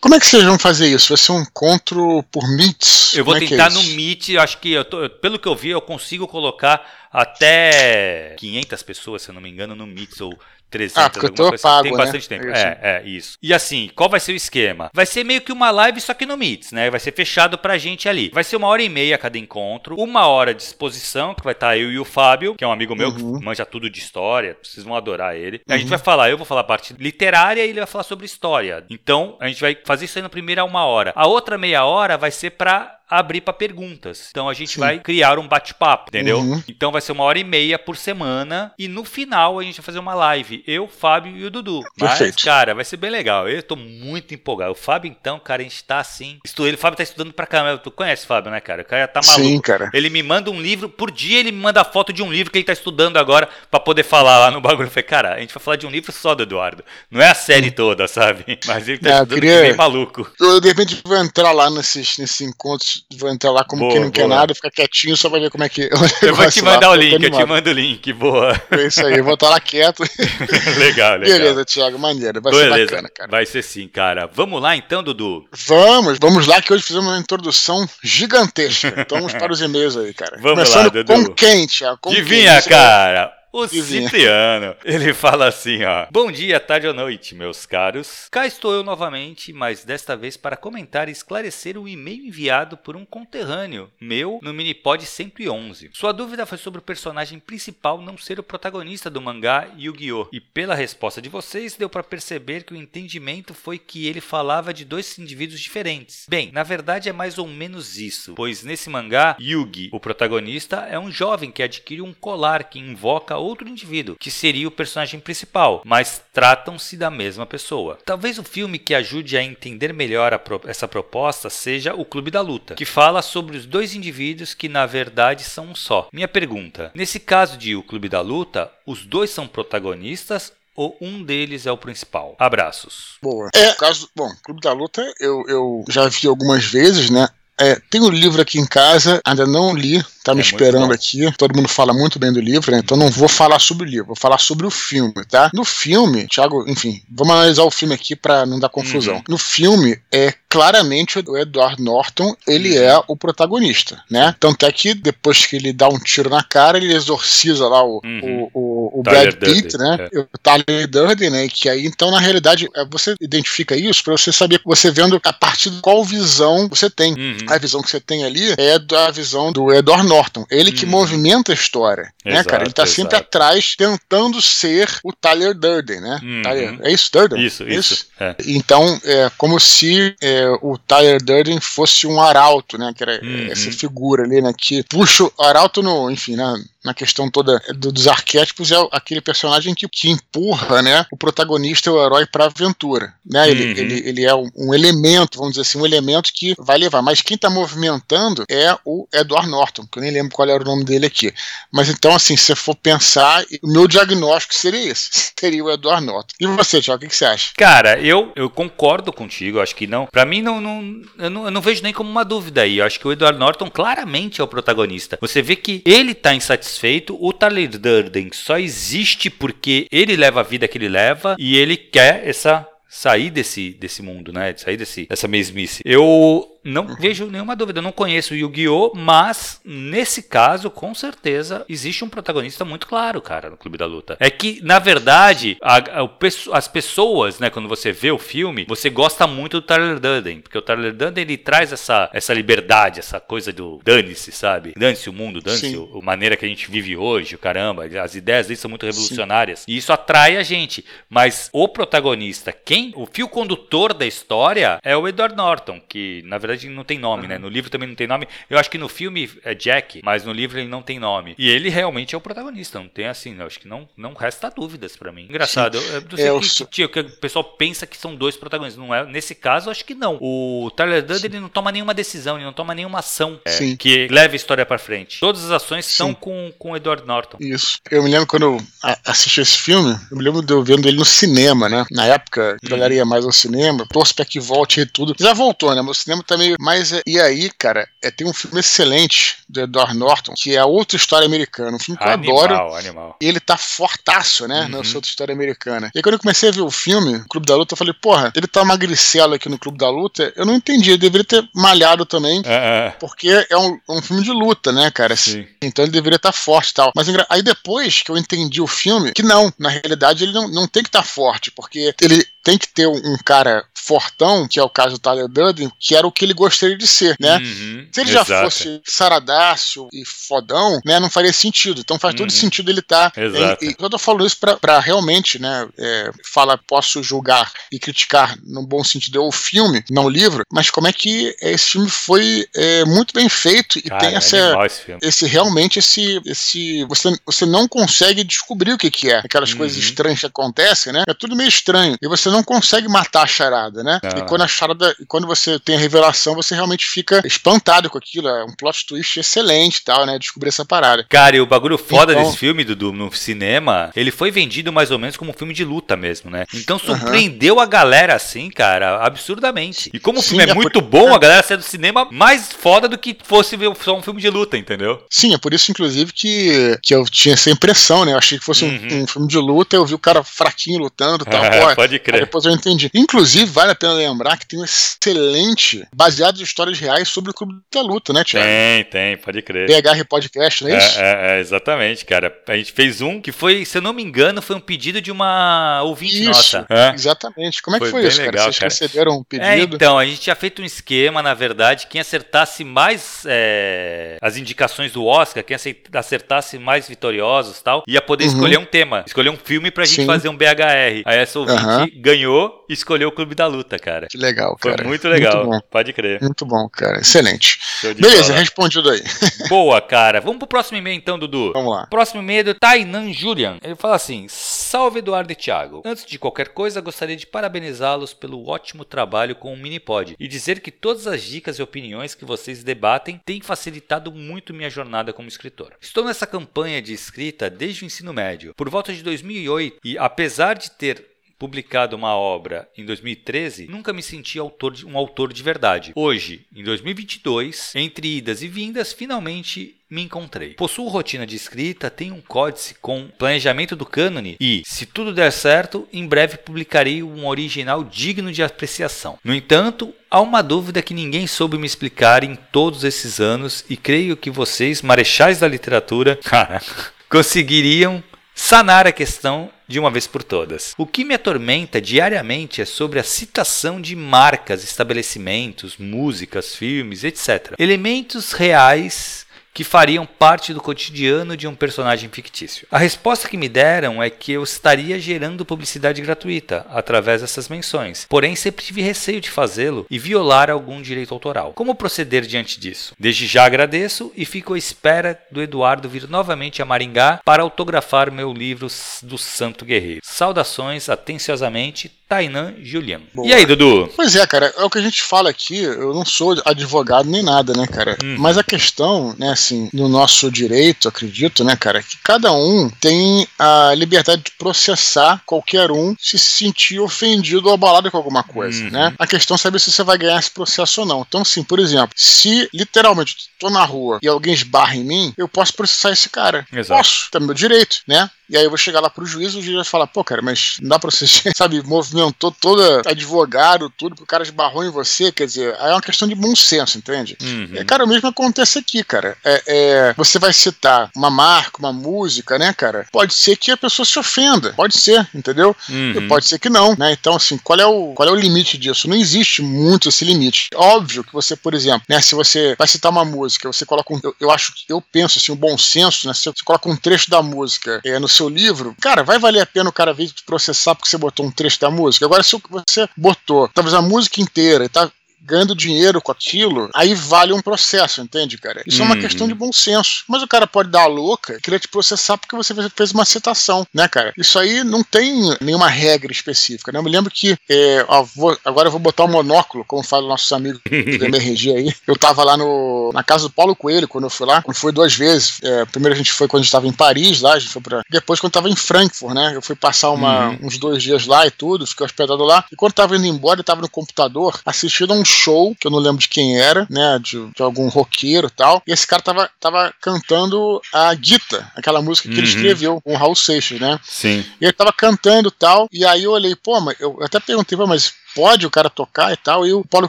[0.00, 1.08] Como é que vocês vão fazer isso?
[1.08, 3.14] Vai ser um encontro por Meets?
[3.14, 5.70] Eu vou é tentar é no Meet, acho que, eu tô, pelo que eu vi,
[5.70, 10.38] eu consigo colocar até 500 pessoas, se eu não me engano, no Meets, ou
[10.70, 11.62] 300, ah, porque eu tô assim.
[11.62, 11.98] pago, Tem né?
[11.98, 12.46] bastante tempo.
[12.48, 13.36] É, é, isso.
[13.42, 14.90] E assim, qual vai ser o esquema?
[14.94, 16.90] Vai ser meio que uma live, só que no Meets, né?
[16.90, 18.30] Vai ser fechado pra gente ali.
[18.32, 21.68] Vai ser uma hora e meia cada encontro, uma hora de exposição, que vai estar
[21.68, 23.38] tá eu e o Fábio, que é um amigo meu uhum.
[23.38, 25.58] que manja tudo de história, vocês vão adorar ele.
[25.58, 25.74] Uhum.
[25.74, 25.90] A gente uhum.
[25.90, 28.84] vai falar, eu vou falar a parte literária e ele vai falar sobre história.
[28.88, 31.12] Então, a gente vai fazer isso aí na primeira uma hora.
[31.16, 34.28] A outra meia hora vai ser pra abrir para perguntas.
[34.30, 34.80] Então a gente Sim.
[34.80, 36.38] vai criar um bate-papo, entendeu?
[36.38, 36.62] Uhum.
[36.68, 39.84] Então vai ser uma hora e meia por semana e no final a gente vai
[39.84, 40.62] fazer uma live.
[40.66, 41.82] Eu, Fábio e o Dudu.
[41.98, 42.34] Perfeito.
[42.34, 43.48] Mas, cara, vai ser bem legal.
[43.48, 44.72] Eu tô muito empolgado.
[44.72, 46.38] O Fábio, então, cara, a gente tá assim.
[46.44, 46.66] Estu...
[46.66, 47.78] Ele, o Fábio tá estudando pra caramba.
[47.78, 48.82] Tu conhece o Fábio, né, cara?
[48.82, 49.44] O cara tá maluco.
[49.44, 49.90] Sim, cara.
[49.92, 52.58] Ele me manda um livro, por dia ele me manda foto de um livro que
[52.58, 54.86] ele tá estudando agora para poder falar lá no bagulho.
[54.86, 56.84] Eu falei, cara, a gente vai falar de um livro só do Eduardo.
[57.10, 58.58] Não é a série toda, sabe?
[58.66, 59.62] Mas ele tá é, estudando queria...
[59.62, 60.30] bem maluco.
[60.38, 64.00] Eu, de repente, vou entrar lá nesses, nesses encontros, vou entrar lá como boa, quem
[64.00, 64.12] não boa.
[64.12, 65.88] quer nada, ficar quietinho, só vai ver como é que.
[66.22, 68.60] Eu vou te mandar lá, o link, eu te mando o link, boa.
[68.70, 70.02] É isso aí, eu vou estar lá quieto.
[70.78, 71.38] legal, legal.
[71.38, 72.40] Beleza, Thiago, maneiro.
[72.40, 72.74] Vai Beleza.
[72.76, 73.30] ser bacana, cara.
[73.30, 74.28] Vai ser sim, cara.
[74.32, 75.46] Vamos lá então, Dudu?
[75.66, 78.94] Vamos, vamos lá, que hoje fizemos uma introdução gigantesca.
[78.96, 80.36] Então vamos para os e-mails aí, cara.
[80.40, 81.12] Vamos Começando lá, Dudu.
[81.12, 81.98] Com quem, Thiago?
[82.00, 82.70] Com Adivinha, quem?
[82.70, 83.39] cara?
[83.52, 84.76] O Cipriano.
[84.84, 86.06] Ele fala assim, ó.
[86.12, 88.28] Bom dia, tarde ou noite, meus caros.
[88.30, 92.94] Cá estou eu novamente, mas desta vez para comentar e esclarecer o e-mail enviado por
[92.94, 95.90] um conterrâneo meu no Minipod 111.
[95.92, 100.28] Sua dúvida foi sobre o personagem principal não ser o protagonista do mangá Yu-Gi-Oh!
[100.32, 104.72] E pela resposta de vocês, deu para perceber que o entendimento foi que ele falava
[104.72, 106.24] de dois indivíduos diferentes.
[106.28, 111.00] Bem, na verdade é mais ou menos isso, pois nesse mangá, Yugi, o protagonista, é
[111.00, 115.82] um jovem que adquire um colar que invoca outro indivíduo, que seria o personagem principal,
[115.84, 117.98] mas tratam-se da mesma pessoa.
[118.04, 122.40] Talvez o filme que ajude a entender melhor pro essa proposta seja O Clube da
[122.40, 126.08] Luta, que fala sobre os dois indivíduos que na verdade são um só.
[126.12, 131.22] Minha pergunta: nesse caso de O Clube da Luta, os dois são protagonistas ou um
[131.22, 132.34] deles é o principal?
[132.38, 133.16] Abraços.
[133.20, 133.50] Boa.
[133.54, 137.28] É, caso, bom, Clube da Luta eu, eu já vi algumas vezes, né?
[137.60, 141.30] É, tem um livro aqui em casa, ainda não li, tá me é esperando aqui.
[141.36, 142.78] Todo mundo fala muito bem do livro, né?
[142.78, 145.50] Então não vou falar sobre o livro, vou falar sobre o filme, tá?
[145.52, 149.16] No filme, Thiago, enfim, vamos analisar o filme aqui para não dar confusão.
[149.16, 149.22] Uhum.
[149.28, 152.84] No filme, é claramente o Edward Norton, ele uhum.
[152.84, 154.34] é o protagonista, né?
[154.38, 158.00] Tanto é que depois que ele dá um tiro na cara, ele exorciza lá o,
[158.04, 158.48] uhum.
[158.52, 160.08] o, o, o Brad Pitt, né?
[160.12, 160.18] É.
[160.18, 161.48] O Tyler Durden, né?
[161.48, 165.32] Que aí, então, na realidade, é, você identifica isso para você saber, você vendo a
[165.32, 167.14] partir de qual visão você tem.
[167.14, 170.46] Uhum a visão que você tem ali é da visão do Edward Norton.
[170.50, 170.90] Ele que hum.
[170.90, 172.12] movimenta a história.
[172.24, 172.64] Exato, né, cara?
[172.64, 176.20] Ele tá sempre atrás tentando ser o Tyler Durden, né?
[176.22, 176.42] Uhum.
[176.42, 177.44] Tyler, é isso, Durden?
[177.44, 177.94] Isso, isso.
[177.94, 178.06] isso?
[178.18, 178.34] É.
[178.46, 182.92] Então, é como se é, o Tyler Durden fosse um arauto, né?
[182.96, 183.48] Que era uhum.
[183.50, 184.52] essa figura ali, né?
[184.56, 186.62] Que puxa o arauto no, enfim, né?
[186.84, 191.92] Na questão toda do, dos arquétipos, é aquele personagem que, que empurra né, o protagonista,
[191.92, 193.12] o herói, para a aventura.
[193.24, 193.50] Né?
[193.50, 193.78] Ele, uhum.
[193.78, 197.02] ele, ele é um, um, elemento, vamos dizer assim, um elemento que vai levar.
[197.02, 200.66] Mas quem está movimentando é o Edward Norton, que eu nem lembro qual era o
[200.66, 201.32] nome dele aqui.
[201.70, 206.04] Mas então, assim, se você for pensar, o meu diagnóstico seria esse: teria o Edward
[206.04, 206.34] Norton.
[206.40, 207.52] E você, Tiago, o que, que, você acha?
[207.56, 210.06] Cara, eu, eu concordo contigo, acho que não.
[210.06, 212.78] Para mim, não, não eu, não, eu não vejo nem como uma dúvida aí.
[212.78, 215.18] Eu acho que o Edward Norton claramente é o protagonista.
[215.20, 217.16] Você vê que ele está insatisfeito satisfeito.
[217.20, 221.76] O Tyler Durden só existe porque ele leva a vida que ele leva e ele
[221.76, 224.54] quer essa sair desse, desse mundo, né?
[224.56, 225.82] Sair desse, dessa mesmice.
[225.84, 226.96] Eu não uhum.
[226.96, 232.08] vejo nenhuma dúvida, eu não conheço o Yu-Gi-Oh!, mas nesse caso, com certeza, existe um
[232.08, 234.16] protagonista muito claro, cara, no Clube da Luta.
[234.20, 236.08] É que, na verdade, a, a,
[236.52, 240.58] as pessoas, né, quando você vê o filme, você gosta muito do Tyler Durden, porque
[240.58, 244.72] o Tyler Durden, ele traz essa, essa liberdade, essa coisa do dane-se, sabe?
[244.76, 248.46] Dane-se o mundo, dane-se a maneira que a gente vive hoje, o caramba, as ideias
[248.46, 249.60] dele são muito revolucionárias.
[249.60, 249.72] Sim.
[249.72, 250.84] E isso atrai a gente.
[251.08, 256.38] Mas o protagonista, quem, o fio condutor da história é o Edward Norton, que, na
[256.38, 257.38] verdade, verdade não tem nome, né?
[257.38, 258.26] No livro também não tem nome.
[258.48, 261.34] Eu acho que no filme é Jack, mas no livro ele não tem nome.
[261.38, 264.50] E ele realmente é o protagonista, não tem assim, eu acho que não, não resta
[264.50, 265.26] dúvidas para mim.
[265.28, 268.82] Engraçado, eu, eu, sei eu que, que, que, o pessoal pensa que são dois protagonistas,
[268.82, 269.04] não é?
[269.06, 270.18] Nesse caso, acho que não.
[270.20, 274.08] O Tyler Durden ele não toma nenhuma decisão, ele não toma nenhuma ação é, que
[274.08, 275.20] leve a história para frente.
[275.20, 275.96] Todas as ações Sim.
[275.96, 277.38] são com, com o Edward Norton.
[277.40, 277.78] Isso.
[277.90, 278.60] Eu me lembro quando eu
[279.04, 281.84] assisti esse filme, eu me lembro de eu vendo ele no cinema, né?
[281.90, 283.08] Na época, eu trabalharia hum.
[283.08, 285.14] mais ao cinema, torço pra que volte e tudo.
[285.18, 285.82] Já voltou, né?
[285.82, 286.92] Mas o cinema tá meio mais.
[286.92, 290.96] É, e aí, cara, é, tem um filme excelente do Edward Norton, que é outra
[290.96, 291.76] história americana.
[291.76, 292.74] Um filme que animal, eu adoro.
[292.74, 293.16] Animal.
[293.20, 294.62] E ele tá fortaço, né?
[294.62, 294.68] Uhum.
[294.68, 295.90] Nessa outra história americana.
[295.94, 298.32] E aí, quando eu comecei a ver o filme, Clube da Luta, eu falei, porra,
[298.34, 300.32] ele tá magricelo aqui no Clube da Luta.
[300.36, 302.40] Eu não entendi, ele deveria ter malhado também.
[302.40, 305.16] Uh Porque é um, um, filme de luta, né, cara?
[305.16, 305.46] Sim.
[305.60, 306.92] Então ele deveria estar tá forte e tal.
[306.94, 310.66] Mas aí depois que eu entendi o filme, que não, na realidade ele não, não
[310.66, 314.62] tem que estar tá forte, porque ele tem que ter um cara fortão, que é
[314.62, 317.38] o caso do Tyler Durden, que era o que ele gostaria de ser, né?
[317.38, 318.44] Uhum, Se ele já exato.
[318.44, 321.80] fosse saradácio e fodão, né, não faria sentido.
[321.80, 322.36] Então faz todo Uhum.
[322.36, 323.12] sentido ele estar.
[323.16, 323.64] Exato.
[323.64, 327.78] e, e eu tô falando isso pra, pra realmente, né, é, fala, posso julgar e
[327.78, 331.88] criticar no bom sentido o filme, não o livro, mas como é que esse filme
[331.90, 336.20] foi é, muito bem feito e Cara, tem é essa, animal esse esse realmente esse
[336.26, 339.58] esse você, você não consegue descobrir o que que é aquelas Uhum.
[339.58, 343.26] coisas estranhas que acontecem né é tudo meio estranho e você não consegue matar a
[343.26, 344.18] charada né Não.
[344.22, 348.28] e quando a charada quando você tem a revelação você realmente fica espantado com aquilo
[348.28, 351.78] é um plot twist excelente e tal né descobrir essa parada Cara, e o bagulho
[351.78, 355.34] foda Então- desse filme, Dudu, no cinema, ele foi vendido mais ou menos como um
[355.34, 356.44] filme de luta mesmo, né?
[356.54, 359.90] Então surpreendeu a galera assim, cara, absurdamente.
[359.92, 362.08] E como o Sim, filme é, é por- muito bom, a galera saiu do cinema
[362.10, 365.02] mais foda do que fosse ver só um filme de luta, entendeu?
[365.10, 368.12] Sim, é por isso, inclusive, que, que eu tinha essa impressão, né?
[368.12, 369.02] Eu achei que fosse um- Uhum.
[369.02, 371.30] um, filme de luta, eu vi o cara fraquinho lutando e
[371.70, 371.74] tal.
[371.74, 372.19] Pode crer.
[372.20, 372.90] Depois eu entendi.
[372.94, 377.34] Inclusive, vale a pena lembrar que tem um excelente, baseado em histórias reais sobre o
[377.34, 378.46] Clube da Luta, né, Thiago?
[378.46, 379.66] Tem, tem, pode crer.
[379.68, 380.98] BH Podcast, não é, isso?
[380.98, 382.32] É, é, é, exatamente, cara.
[382.48, 385.10] A gente fez um que foi, se eu não me engano, foi um pedido de
[385.10, 386.66] uma ouvinte Isso, nossa.
[386.68, 386.92] É.
[386.94, 387.62] exatamente.
[387.62, 388.30] Como é que Foi foi, bem isso, cara?
[388.30, 388.68] legal, Vocês cara.
[388.72, 389.76] receberam um É, pedido?
[389.76, 394.92] então, a gente tinha feito um esquema, na verdade, quem acertasse mais é, as indicações
[394.92, 395.56] do Oscar, quem
[395.94, 398.32] acertasse mais vitoriosos e tal, ia poder Uhum.
[398.32, 400.06] escolher um tema, escolher um filme pra gente Sim.
[400.06, 401.02] fazer um BHR.
[401.04, 401.88] Aí essa ouvinte Aham.
[402.10, 404.06] Ganhou e escolheu o Clube da Luta, cara.
[404.08, 404.86] Que legal, Foi cara.
[404.86, 406.20] muito legal, Muito pode crer.
[406.20, 407.00] Muito bom, cara.
[407.00, 407.58] Excelente.
[407.82, 408.38] Beleza, bola.
[408.38, 409.02] respondido aí.
[409.48, 410.20] Boa, cara.
[410.20, 411.52] Vamos pro próximo e-mail então, Dudu.
[411.52, 411.86] Vamos lá.
[411.86, 413.58] Próximo e-mail é do Tainan Julian.
[413.62, 415.82] Ele fala assim: Salve Eduardo e Thiago.
[415.84, 420.60] Antes de qualquer coisa, gostaria de parabenizá-los pelo ótimo trabalho com o Minipod e dizer
[420.60, 425.28] que todas as dicas e opiniões que vocês debatem têm facilitado muito minha jornada como
[425.28, 425.72] escritor.
[425.80, 430.54] Estou nessa campanha de escrita desde o ensino médio, por volta de 2008, e apesar
[430.56, 431.09] de ter
[431.40, 435.90] publicado uma obra em 2013, nunca me senti autor de, um autor de verdade.
[435.96, 440.50] Hoje, em 2022, entre idas e vindas, finalmente me encontrei.
[440.50, 445.32] Possuo rotina de escrita, tenho um códice com planejamento do cânone e, se tudo der
[445.32, 449.18] certo, em breve publicarei um original digno de apreciação.
[449.24, 453.78] No entanto, há uma dúvida que ninguém soube me explicar em todos esses anos e
[453.78, 456.20] creio que vocês, marechais da literatura,
[457.08, 458.04] conseguiriam
[458.40, 460.74] sanar a questão de uma vez por todas.
[460.78, 467.54] O que me atormenta diariamente é sobre a citação de marcas, estabelecimentos, músicas, filmes, etc.
[467.58, 469.26] Elementos reais
[469.60, 472.66] que fariam parte do cotidiano de um personagem fictício.
[472.70, 478.06] A resposta que me deram é que eu estaria gerando publicidade gratuita através dessas menções,
[478.08, 481.52] porém sempre tive receio de fazê-lo e violar algum direito autoral.
[481.52, 482.94] Como proceder diante disso?
[482.98, 488.10] Desde já agradeço e fico à espera do Eduardo vir novamente a Maringá para autografar
[488.10, 488.66] meu livro
[489.02, 490.00] do Santo Guerreiro.
[490.02, 493.00] Saudações atenciosamente, Tainan Julian.
[493.14, 493.24] Boa.
[493.28, 493.88] E aí, Dudu?
[493.94, 497.22] Pois é, cara, é o que a gente fala aqui, eu não sou advogado nem
[497.22, 497.96] nada, né, cara?
[498.02, 498.16] Uhum.
[498.18, 503.28] Mas a questão, né, assim, no nosso direito, acredito, né, cara, que cada um tem
[503.38, 508.64] a liberdade de processar qualquer um se se sentir ofendido ou abalado com alguma coisa,
[508.64, 508.70] Uhum.
[508.70, 508.92] né?
[508.98, 511.04] A questão é saber se você vai ganhar esse processo ou não.
[511.06, 515.14] Então, assim, por exemplo, se literalmente eu tô na rua e alguém esbarra em mim,
[515.16, 516.44] eu posso processar esse cara.
[516.52, 516.76] Exato.
[516.80, 518.10] Posso, tá meu direito, né?
[518.30, 520.56] E aí eu vou chegar lá pro juiz, o juiz vai falar, pô, cara, mas
[520.60, 525.10] não dá pra você, sabe, movimentou toda advogado, tudo, porque o cara esbarrou em você,
[525.10, 527.16] quer dizer, aí é uma questão de bom senso, entende?
[527.20, 527.50] Uhum.
[527.54, 529.16] É, cara, o mesmo acontece aqui, cara.
[529.24, 532.86] É, é, você vai citar uma marca, uma música, né, cara?
[532.92, 535.56] Pode ser que a pessoa se ofenda, pode ser, entendeu?
[535.68, 535.92] Uhum.
[535.92, 536.92] E Pode ser que não, né?
[536.92, 538.88] Então, assim, qual é, o, qual é o limite disso?
[538.88, 540.48] Não existe muito esse limite.
[540.54, 544.00] Óbvio que você, por exemplo, né, se você vai citar uma música, você coloca um.
[544.02, 546.14] Eu, eu acho, eu penso assim, um bom senso, né?
[546.14, 549.46] Se você coloca um trecho da música é, no seu livro, cara, vai valer a
[549.46, 552.04] pena o cara vir te processar porque você botou um trecho da música.
[552.04, 554.90] Agora, se você botou talvez a música inteira e tá
[555.22, 558.62] ganhando dinheiro com aquilo, aí vale um processo, entende, cara?
[558.66, 559.00] Isso é uma Uhum.
[559.00, 560.04] questão de bom senso.
[560.08, 563.04] Mas o cara pode dar a louca e querer te processar porque você fez uma
[563.04, 564.12] citação, né, cara?
[564.16, 566.78] Isso aí não tem nenhuma regra específica, né?
[566.78, 570.08] Eu me lembro que, é, ó, vou- agora eu vou botar um monóculo, como falam
[570.08, 570.70] nossos amigos do
[571.04, 571.74] MRG aí.
[571.86, 574.42] Eu tava lá no, na casa do Paulo Coelho quando eu fui lá.
[574.46, 575.38] Eu fui duas vezes.
[575.42, 577.62] É, primeiro a gente foi quando a gente tava em Paris, lá, a gente foi
[577.62, 577.82] pra...
[577.90, 579.32] Depois quando tava em Frankfurt, né?
[579.34, 582.44] Eu fui passar uma- uns dois dias lá e tudo, fiquei hospedado lá.
[582.50, 585.70] E quando tava indo embora, eu tava no computador assistindo a um show, que eu
[585.70, 586.98] não lembro de quem era, né?
[587.02, 588.62] De, de algum roqueiro e tal.
[588.66, 592.32] E esse cara tava, tava cantando a Gita, aquela música que ele Uhum.
[592.34, 593.78] escreveu com o Raul Seixas, né?
[593.82, 594.24] Sim.
[594.40, 597.56] E ele tava cantando e tal, e aí eu olhei, pô, mas eu até perguntei,
[597.58, 599.46] pô, mas pode o cara tocar e tal.
[599.46, 599.88] E o Paulo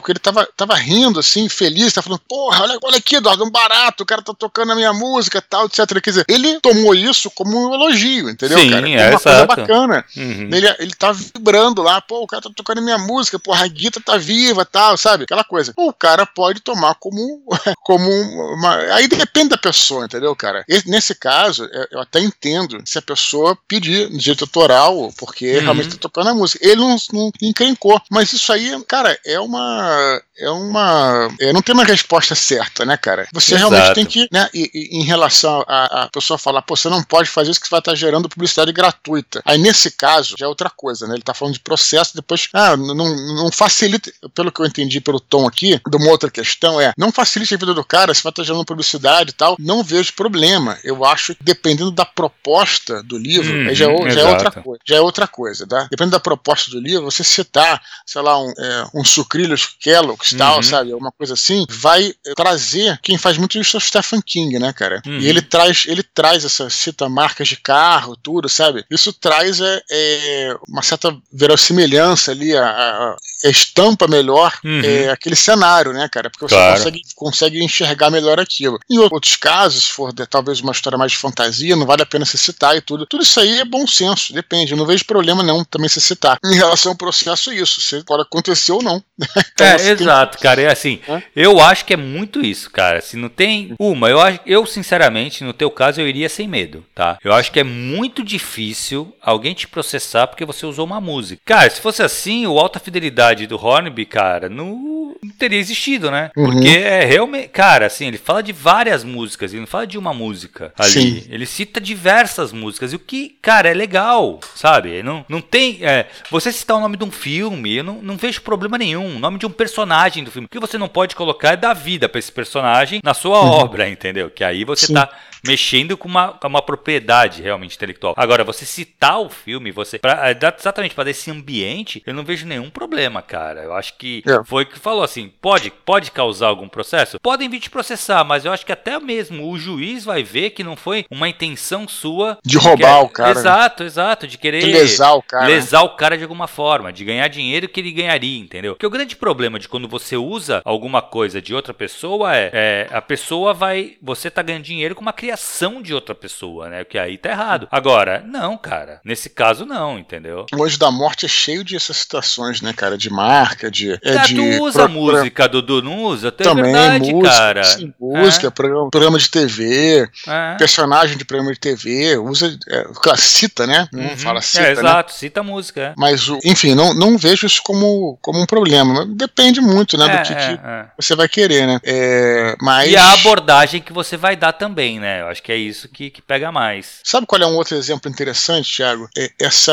[0.00, 4.02] Coelho tava, tava rindo, assim, feliz, tá falando, porra, olha, olha aqui, Eduardo, um barato,
[4.02, 6.00] o cara tá tocando a minha música e tal, etc.
[6.00, 8.88] Quer dizer, ele tomou isso como um elogio, entendeu, Sim, cara?
[8.88, 9.22] É, uma exato.
[9.22, 10.04] coisa bacana.
[10.16, 10.48] Uhum.
[10.52, 13.68] Ele, ele tá vibrando lá, pô, o cara tá tocando a minha música, porra, a
[13.68, 15.24] guita tá viva tal, sabe?
[15.24, 15.72] Aquela coisa.
[15.76, 17.42] O cara pode tomar como,
[17.84, 18.76] como uma.
[18.94, 20.64] Aí depende da pessoa, entendeu, cara?
[20.68, 25.60] E nesse caso, é, eu até entendo se a pessoa pedir direito autoral, porque Uhum.
[25.60, 26.66] realmente tá tocando a música.
[26.66, 28.00] Ele não, não encrencou.
[28.12, 30.20] Mas isso aí, cara, é uma.
[30.38, 31.28] É uma.
[31.40, 33.26] é, não tem uma resposta certa, né, cara?
[33.32, 33.70] Você Exato.
[33.72, 37.02] realmente tem que, né, e- e- em relação a, a pessoa falar, pô, você não
[37.02, 39.40] pode fazer isso que você vai estar gerando publicidade gratuita.
[39.44, 41.14] Aí, nesse caso, já é outra coisa, né?
[41.14, 45.18] Ele tá falando de processo, depois, ah, não, não facilita, pelo que eu entendi pelo
[45.20, 48.30] tom aqui, de uma outra questão, é, não facilita a vida do cara, se vai
[48.30, 50.78] estar gerando publicidade e tal, não vejo problema.
[50.84, 54.50] Eu acho que dependendo da proposta do livro, Uhum, aí já, é já é outra
[54.50, 54.80] coisa.
[54.84, 55.86] Já é outra coisa, tá?
[55.90, 60.56] Dependendo da proposta do livro, você citar, sei lá, um, é, um sucrilhos Kellogg's tal,
[60.56, 60.62] Uhum.
[60.62, 60.94] sabe?
[60.94, 62.98] Uma coisa assim, vai eh, trazer.
[63.02, 65.00] Quem faz muito isso é o Stephen King, né, cara?
[65.06, 65.18] Uhum.
[65.18, 68.84] E ele traz, ele traz essa cita marcas de carro, tudo, sabe?
[68.90, 71.16] Isso traz é, é, uma certa
[71.56, 74.80] verossimilhança ali, a, a- a estampa melhor Uhum.
[74.84, 76.30] é, aquele cenário, né, cara?
[76.30, 76.76] Porque você Claro.
[76.78, 78.78] consegue, consegue enxergar melhor aquilo.
[78.90, 82.06] Em outros casos, se for de- talvez uma história mais de fantasia, não vale a
[82.06, 83.06] pena se citar e tudo.
[83.06, 84.72] Tudo isso aí é bom senso, depende.
[84.72, 86.38] Eu não vejo problema não também se citar.
[86.44, 87.80] Em relação ao processo, isso.
[88.00, 89.02] Se pode acontecer ou não.
[89.54, 90.60] Então, É, você tem- exato, cara.
[90.62, 91.22] É assim, Hã?
[91.36, 93.00] eu acho que é muito isso, cara.
[93.00, 93.74] Se não tem.
[93.78, 97.18] Uma, eu, eu sinceramente, no teu caso, eu iria sem medo, tá?
[97.22, 101.40] Eu acho que é muito difícil alguém te processar porque você usou uma música.
[101.44, 106.30] Cara, se fosse assim, o Alta Fidelidade do Hornby, cara, não, não teria existido, né?
[106.36, 106.50] Uhum.
[106.52, 107.48] Porque é realmente.
[107.48, 110.90] Cara, assim, ele fala de várias músicas, ele não fala de uma música ali.
[110.90, 111.26] Sim.
[111.30, 112.92] Ele cita diversas músicas.
[112.92, 115.02] E o que, cara, é legal, sabe?
[115.02, 115.78] Não, não tem.
[115.82, 119.16] é, você citar o nome de um filme, eu não, não vejo problema nenhum.
[119.16, 120.46] O nome de um personagem do filme.
[120.46, 123.88] O que você não pode colocar é dar vida pra esse personagem na sua obra,
[123.88, 124.30] entendeu?
[124.30, 124.94] Que aí você Sim.
[124.94, 125.08] tá
[125.46, 128.14] mexendo com uma, com uma propriedade realmente intelectual.
[128.16, 129.98] Agora, você citar o filme, você.
[129.98, 133.62] Pra, é, exatamente para esse ambiente, eu não vejo nenhum problema, cara.
[133.62, 134.42] Eu acho que É.
[134.44, 137.18] foi o que falou assim: pode, pode causar algum processo?
[137.20, 140.64] Podem vir te processar, mas eu acho que até mesmo o juiz vai ver que
[140.64, 143.40] não foi uma intenção sua De roubar o cara, né?
[143.40, 145.46] Exato, exato, de querer De lesar o cara.
[145.46, 148.74] lesar o cara de alguma forma, de ganhar dinheiro que ele ganharia, entendeu?
[148.74, 152.88] Porque o grande problema de quando você usa alguma coisa de outra pessoa é, é,
[152.90, 156.84] a pessoa vai, você tá ganhando dinheiro com uma criação de outra pessoa, né?
[156.84, 157.68] Que aí tá errado.
[157.70, 159.00] Agora, não, cara.
[159.04, 160.46] Nesse caso não, entendeu?
[160.54, 162.96] O Anjo da Morte é cheio dessas situações, né, cara?
[162.96, 163.92] De marca, de.
[163.94, 166.30] É Cara, de tu usa pro- música, Dudu, não usa?
[166.32, 167.64] Tu é Também, verdade, música, cara.
[167.64, 170.54] sim, música, programa, programa de TV, É.
[170.58, 173.88] personagem de programa de TV, usa, é, cita, né?
[173.92, 174.16] Não Uhum.
[174.16, 174.80] fala cita, é, né?
[174.80, 175.80] exato, cita a música.
[175.80, 175.94] é.
[175.96, 179.06] Mas, enfim, não, não vejo isso como, como um problema.
[179.06, 180.86] Depende muito, né, É, do que, é, que é.
[180.98, 181.80] você vai querer, né?
[181.84, 182.90] É, mas...
[182.90, 185.22] E a abordagem que você vai dar também, né?
[185.22, 187.00] Eu acho que é isso que, que pega mais.
[187.04, 189.08] Sabe qual é um outro exemplo interessante, Thiago?
[189.16, 189.72] É essa,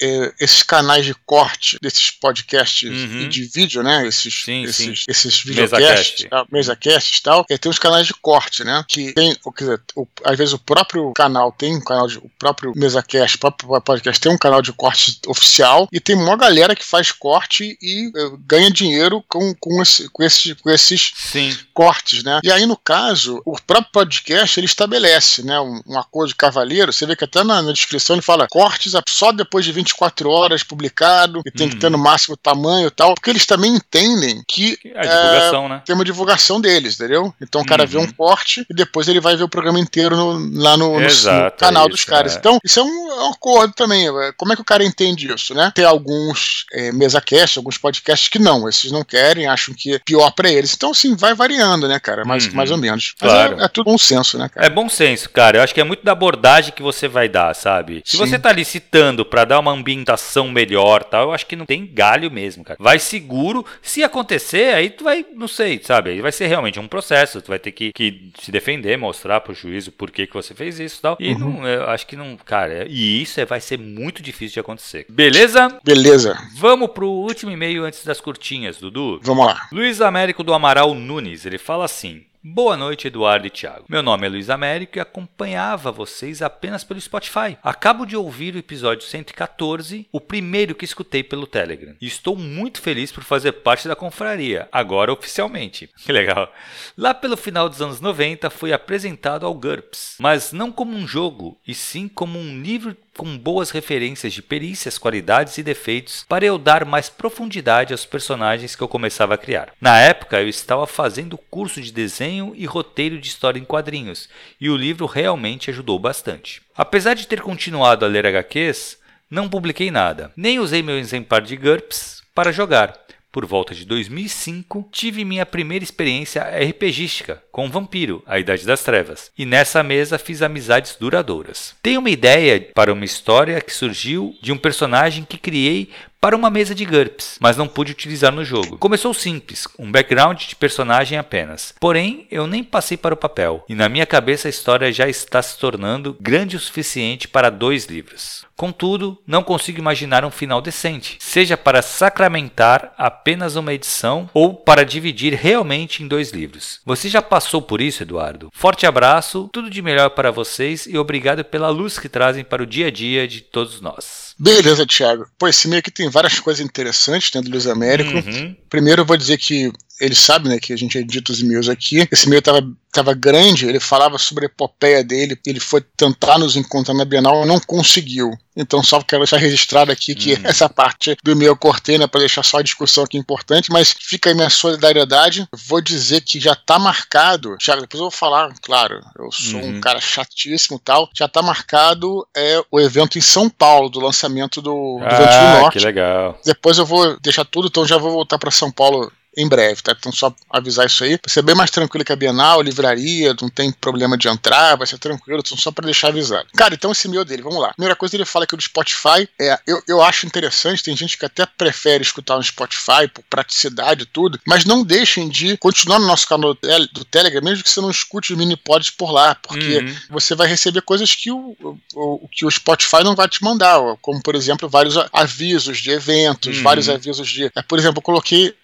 [0.00, 3.20] é, esses canais de corte desses podcasts Uhum.
[3.22, 4.06] e de vídeo, né?
[4.06, 7.44] Esses, Sim, esses, esses videocasts, tal, mesacasts e tal.
[7.50, 8.84] É, tem os canais de corte, né?
[8.88, 12.30] Que tem, quer dizer, o- às vezes o próprio canal tem um canal de, o
[12.38, 16.74] próprio mesacast, o próprio podcast tem um canal de corte oficial e tem uma galera
[16.74, 21.56] que faz corte e eh, ganha dinheiro com, com, esse, com, esse, com esses Sim.
[21.74, 22.40] cortes, né?
[22.42, 26.92] E aí, no caso, o próprio podcast ele estabelece, né, um, um acordo de cavalheiro.
[26.92, 30.62] Você vê que até na, na descrição ele fala cortes só depois de 24 horas
[30.62, 31.80] publicado e tem que Uhum.
[31.80, 34.55] ter no máximo tamanho e tal, porque eles também entendem que
[34.94, 35.82] A divulgação, né?
[35.84, 37.32] tem uma divulgação deles, entendeu?
[37.40, 37.88] Então o cara Uhum.
[37.88, 41.00] vê um corte e depois ele vai ver o programa inteiro no- lá no, no-
[41.00, 42.34] no Exato, canal é dos isso, caras.
[42.34, 42.38] é.
[42.38, 44.06] Então, isso é um, é um acordo também.
[44.08, 45.72] é, Como é que o cara entende isso, né?
[45.74, 50.30] Tem alguns é, mesa-cast, alguns podcasts que não, esses não querem, acham que é pior
[50.32, 50.74] pra eles.
[50.74, 52.24] Então, assim, vai variando, né, cara?
[52.24, 52.54] Mais, Uhum.
[52.54, 53.14] mais ou menos.
[53.20, 53.60] Mas Claro.
[53.60, 54.66] é, é tudo um senso, né, cara?
[54.66, 55.58] É bom senso, cara.
[55.58, 58.02] Eu acho que é muito da abordagem que você vai dar, sabe?
[58.04, 58.18] Se Sim.
[58.18, 61.86] você tá ali citando pra dar uma ambientação melhor, tal, eu acho que não tem
[61.92, 62.76] galho mesmo, cara.
[62.80, 63.64] Vai seguro.
[63.82, 66.10] Se acontecer, aí tu vai, não sei, sabe?
[66.10, 67.40] Aí vai ser realmente um processo.
[67.40, 70.78] Tu vai ter que, que se defender, mostrar pro juiz o porquê que você fez
[70.78, 71.16] isso, e tal.
[71.18, 71.38] E Uhum.
[71.60, 72.86] não, eu acho que não, cara.
[72.88, 75.06] E isso é- vai ser muito difícil de acontecer.
[75.08, 75.78] Beleza?
[75.84, 79.20] Beleza, Vamos pro último e-mail antes das curtinhas, Dudu.
[79.22, 79.66] vamos lá.
[79.72, 83.86] Luiz Américo do Amaral Nunes, ele fala assim: Boa noite, Eduardo e Thiago.
[83.88, 87.58] Meu nome é Luiz Américo e acompanhava vocês apenas pelo Spotify.
[87.60, 91.96] Acabo de ouvir o episódio 114, o primeiro que escutei pelo Telegram.
[92.00, 95.90] E estou muito feliz por fazer parte da confraria, agora oficialmente.
[96.06, 96.52] Que legal.
[96.96, 101.58] Lá pelo final dos anos 90 foi apresentado ao GURPS, mas não como um jogo,
[101.66, 106.58] e sim como um livro com boas referências de perícias, qualidades e defeitos para eu
[106.58, 109.72] dar mais profundidade aos personagens que eu começava a criar.
[109.80, 114.28] Na época, eu estava fazendo curso de desenho e roteiro de história em quadrinhos,
[114.60, 116.62] e o livro realmente ajudou bastante.
[116.76, 118.98] Apesar de ter continuado a ler HQs,
[119.30, 123.05] não publiquei nada, nem usei meu exemplar de GURPS para jogar
[123.36, 129.30] por volta de 2005, tive minha primeira experiência RPGística com Vampiro, A Idade das Trevas,
[129.36, 131.74] e nessa mesa fiz amizades duradouras.
[131.82, 135.90] Tenho uma ideia para uma história que surgiu de um personagem que criei
[136.20, 138.78] para uma mesa de GURPS, mas não pude utilizar no jogo.
[138.78, 141.74] Começou simples, um background de personagem apenas.
[141.80, 145.40] Porém, eu nem passei para o papel, e na minha cabeça a história já está
[145.42, 148.44] se tornando grande o suficiente para dois livros.
[148.56, 154.84] Contudo, não consigo imaginar um final decente, seja para sacramentar apenas uma edição ou para
[154.84, 156.80] dividir realmente em dois livros.
[156.84, 158.50] Você já passou por isso, Eduardo?
[158.54, 162.66] Forte abraço, tudo de melhor para vocês e obrigado pela luz que trazem para o
[162.66, 164.34] dia a dia de todos nós.
[164.38, 165.26] Beleza, Thiago.
[165.38, 168.10] Pô, esse meio aqui tem várias coisas interessantes dentro do Luiz Américo.
[168.10, 168.56] Uhum.
[168.70, 172.06] Primeiro eu vou dizer que ele sabe, né, que a gente edita os e-mails aqui.
[172.10, 176.56] Esse e-mail tava, tava grande, ele falava sobre a epopeia dele, ele foi tentar nos
[176.56, 178.30] encontrar na Bienal, não conseguiu.
[178.54, 180.40] Então só quero deixar registrado aqui que uhum.
[180.44, 183.94] essa parte do e-mail eu cortei, né, para deixar só a discussão aqui importante, mas
[183.98, 185.48] fica aí minha solidariedade.
[185.66, 189.76] Vou dizer que já tá marcado, já depois eu vou falar, claro, eu sou uhum.
[189.76, 194.60] um cara chatíssimo tal, já tá marcado é, o evento em São Paulo, do lançamento
[194.60, 195.78] do, do ah, Vento do Norte.
[195.78, 196.38] que legal.
[196.44, 199.94] Depois eu vou deixar tudo, então já vou voltar para São Paulo em breve, tá?
[199.98, 201.10] Então só avisar isso aí.
[201.10, 204.86] Vai ser bem mais tranquilo que a Bienal, livraria, não tem problema de entrar, vai
[204.86, 206.48] ser tranquilo, então só para deixar avisado.
[206.56, 207.72] Cara, então esse e-mail dele, vamos lá.
[207.74, 211.26] Primeira coisa ele fala que do Spotify, é, eu, eu acho interessante, tem gente que
[211.26, 216.06] até prefere escutar no Spotify por praticidade e tudo, mas não deixem de continuar no
[216.06, 219.78] nosso canal do Telegram, mesmo que você não escute os mini pods por lá, porque
[219.78, 219.96] uhum.
[220.10, 221.56] você vai receber coisas que o,
[221.94, 226.56] o, que o Spotify não vai te mandar, como por exemplo vários avisos de eventos,
[226.56, 226.62] uhum.
[226.62, 227.50] vários avisos de.
[227.54, 228.54] É, por exemplo, eu coloquei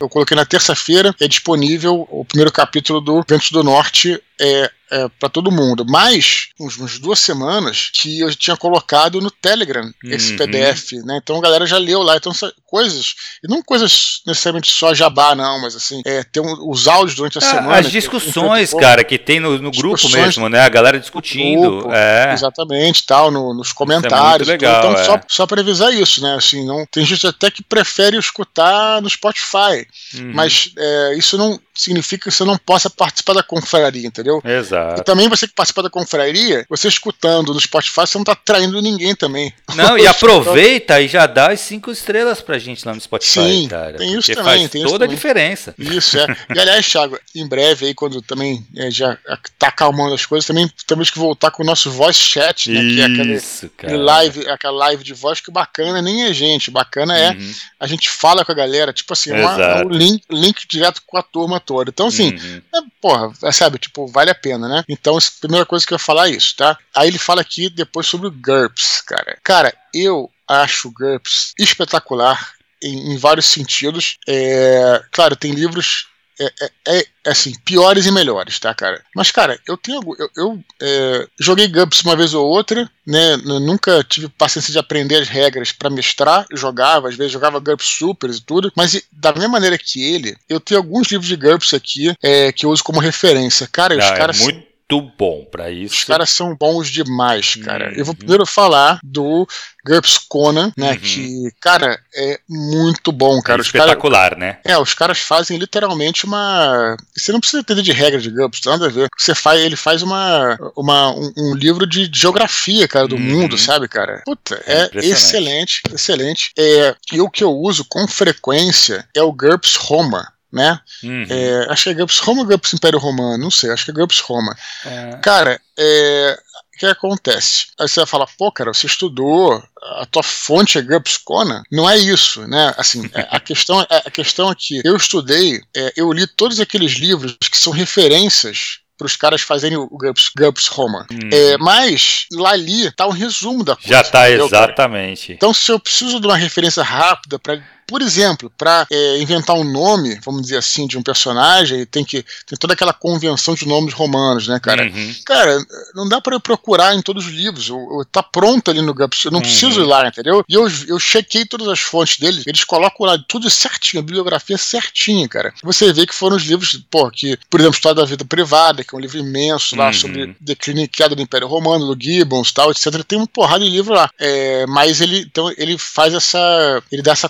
[0.00, 5.08] eu coloquei na terça-feira, é disponível o primeiro capítulo do Ventos do Norte é, é,
[5.18, 5.86] para todo mundo.
[5.88, 10.38] Mas, uns, uns, duas semanas, que eu tinha colocado no Telegram esse uhum.
[10.38, 11.18] PDF, né?
[11.22, 12.16] Então a galera já leu lá.
[12.16, 12.32] Então,
[12.66, 17.14] coisas, e não coisas necessariamente só jabá, não, mas assim, é, ter um, os áudios
[17.14, 17.78] durante a ah, semana.
[17.78, 20.60] As discussões, que, cara, que tem no, no grupo mesmo, né?
[20.60, 21.70] A galera discutindo.
[21.70, 22.34] Grupo, é.
[22.34, 24.46] Exatamente, tal, no, nos comentários.
[24.46, 25.04] É legal, então, é.
[25.04, 26.34] só, só para avisar isso, né?
[26.34, 30.32] Assim, não, tem gente até que prefere escutar no Spotify, uhum.
[30.34, 34.42] mas é, isso não significa que você não possa participar da confraria, entendeu?
[34.44, 34.81] Exato.
[34.98, 38.80] E também você que participa da confraria, você escutando no Spotify, você não tá traindo
[38.80, 39.52] ninguém também.
[39.74, 43.68] Não, e aproveita e já dá as cinco estrelas pra gente lá no Spotify, Sim,
[43.68, 43.98] cara.
[43.98, 44.44] Tem isso também.
[44.44, 45.74] Faz tem toda a diferença.
[45.78, 46.26] Isso, é.
[46.54, 49.16] E aliás, Thiago, em breve aí, quando também é, já
[49.58, 52.82] tá acalmando as coisas, também temos que voltar com o nosso voice chat, né?
[52.82, 56.70] Isso, que é aquele, live, aquela live de voz que bacana nem é gente.
[56.70, 57.54] Bacana é uhum.
[57.80, 61.22] a gente fala com a galera, tipo assim, uma, um link, link direto com a
[61.22, 61.90] turma toda.
[61.90, 62.62] Então, assim, uhum.
[62.74, 64.71] é, porra, é, sabe, tipo, vale a pena, né?
[64.88, 66.76] Então, a primeira coisa que eu ia falar é isso, tá?
[66.94, 69.38] Aí ele fala aqui depois sobre o GURPS, cara.
[69.42, 74.18] Cara, eu acho o GURPS espetacular em, em vários sentidos.
[74.28, 76.06] É, claro, tem livros
[76.40, 79.02] é, é, é, assim, piores e melhores, tá, cara?
[79.14, 80.00] Mas, cara, eu tenho.
[80.18, 83.36] Eu, eu é, joguei GURPS uma vez ou outra, né?
[83.36, 86.46] Nunca tive paciência de aprender as regras para mestrar.
[86.52, 88.72] Jogava, às vezes jogava GURPS Supers e tudo.
[88.76, 92.66] Mas da mesma maneira que ele, eu tenho alguns livros de GURPS aqui é, que
[92.66, 93.68] eu uso como referência.
[93.70, 94.40] Cara, Não, os é caras.
[94.40, 95.94] muito bom para isso.
[95.94, 97.90] Os caras são bons demais, cara.
[97.90, 97.94] Uhum.
[97.96, 99.46] Eu vou primeiro falar do
[99.84, 100.92] GURPS Conan, né?
[100.92, 100.98] Uhum.
[100.98, 103.60] Que, cara, é muito bom, cara.
[103.60, 104.58] É espetacular, cara, né?
[104.64, 106.96] É, os caras fazem literalmente uma.
[107.16, 109.08] Você não precisa entender de regra de GURPS, nada a ver.
[109.16, 113.22] Você faz, ele faz uma, uma um, um livro de geografia, cara, do uhum.
[113.22, 114.22] mundo, sabe, cara?
[114.24, 116.52] Puta, é, é excelente, excelente.
[116.58, 120.78] É, e o que eu uso com frequência é o GURPS Roma né?
[121.02, 121.26] Uhum.
[121.28, 123.94] É, acho que é GURPS Roma ou GURPS Império Romano, não sei, acho que é
[123.94, 124.54] GURPS Roma.
[124.84, 125.18] É.
[125.22, 126.38] Cara, é,
[126.74, 127.66] o que acontece?
[127.78, 129.62] Aí você vai falar, pô, cara, você estudou,
[129.98, 131.62] a tua fonte é GURPS Conan?
[131.70, 132.74] Não é isso, né?
[132.76, 136.60] Assim, é, a questão, é, a questão é que eu estudei, é, eu li todos
[136.60, 141.06] aqueles livros que são referências para os caras fazerem o GURPS Roma.
[141.10, 141.30] Hum.
[141.32, 143.88] É, mas lá ali tá um resumo da coisa.
[143.88, 145.32] Já tá, exatamente.
[145.32, 147.60] Então, se eu preciso de uma referência rápida para
[147.92, 152.24] por exemplo, para é, inventar um nome, vamos dizer assim, de um personagem, tem que
[152.46, 154.84] tem toda aquela convenção de nomes romanos, né, cara?
[154.84, 155.14] Uhum.
[155.26, 155.58] Cara,
[155.94, 157.68] não dá para eu procurar em todos os livros.
[157.68, 159.42] Eu, eu, tá pronto ali no GUPS, eu não uhum.
[159.42, 160.42] preciso ir lá, entendeu?
[160.48, 164.56] E eu, eu chequei todas as fontes deles, eles colocam lá tudo certinho, a bibliografia
[164.56, 165.52] certinha, cara.
[165.62, 168.94] Você vê que foram os livros, pô, que, por exemplo, História da Vida Privada, que
[168.94, 169.92] é um livro imenso lá uhum.
[169.92, 173.04] sobre declínio e queda do Império Romano, do Gibbons, tal, etc.
[173.06, 174.08] Tem uma porrada de livro lá.
[174.18, 177.28] É, mas ele, então, ele faz essa, ele dá essa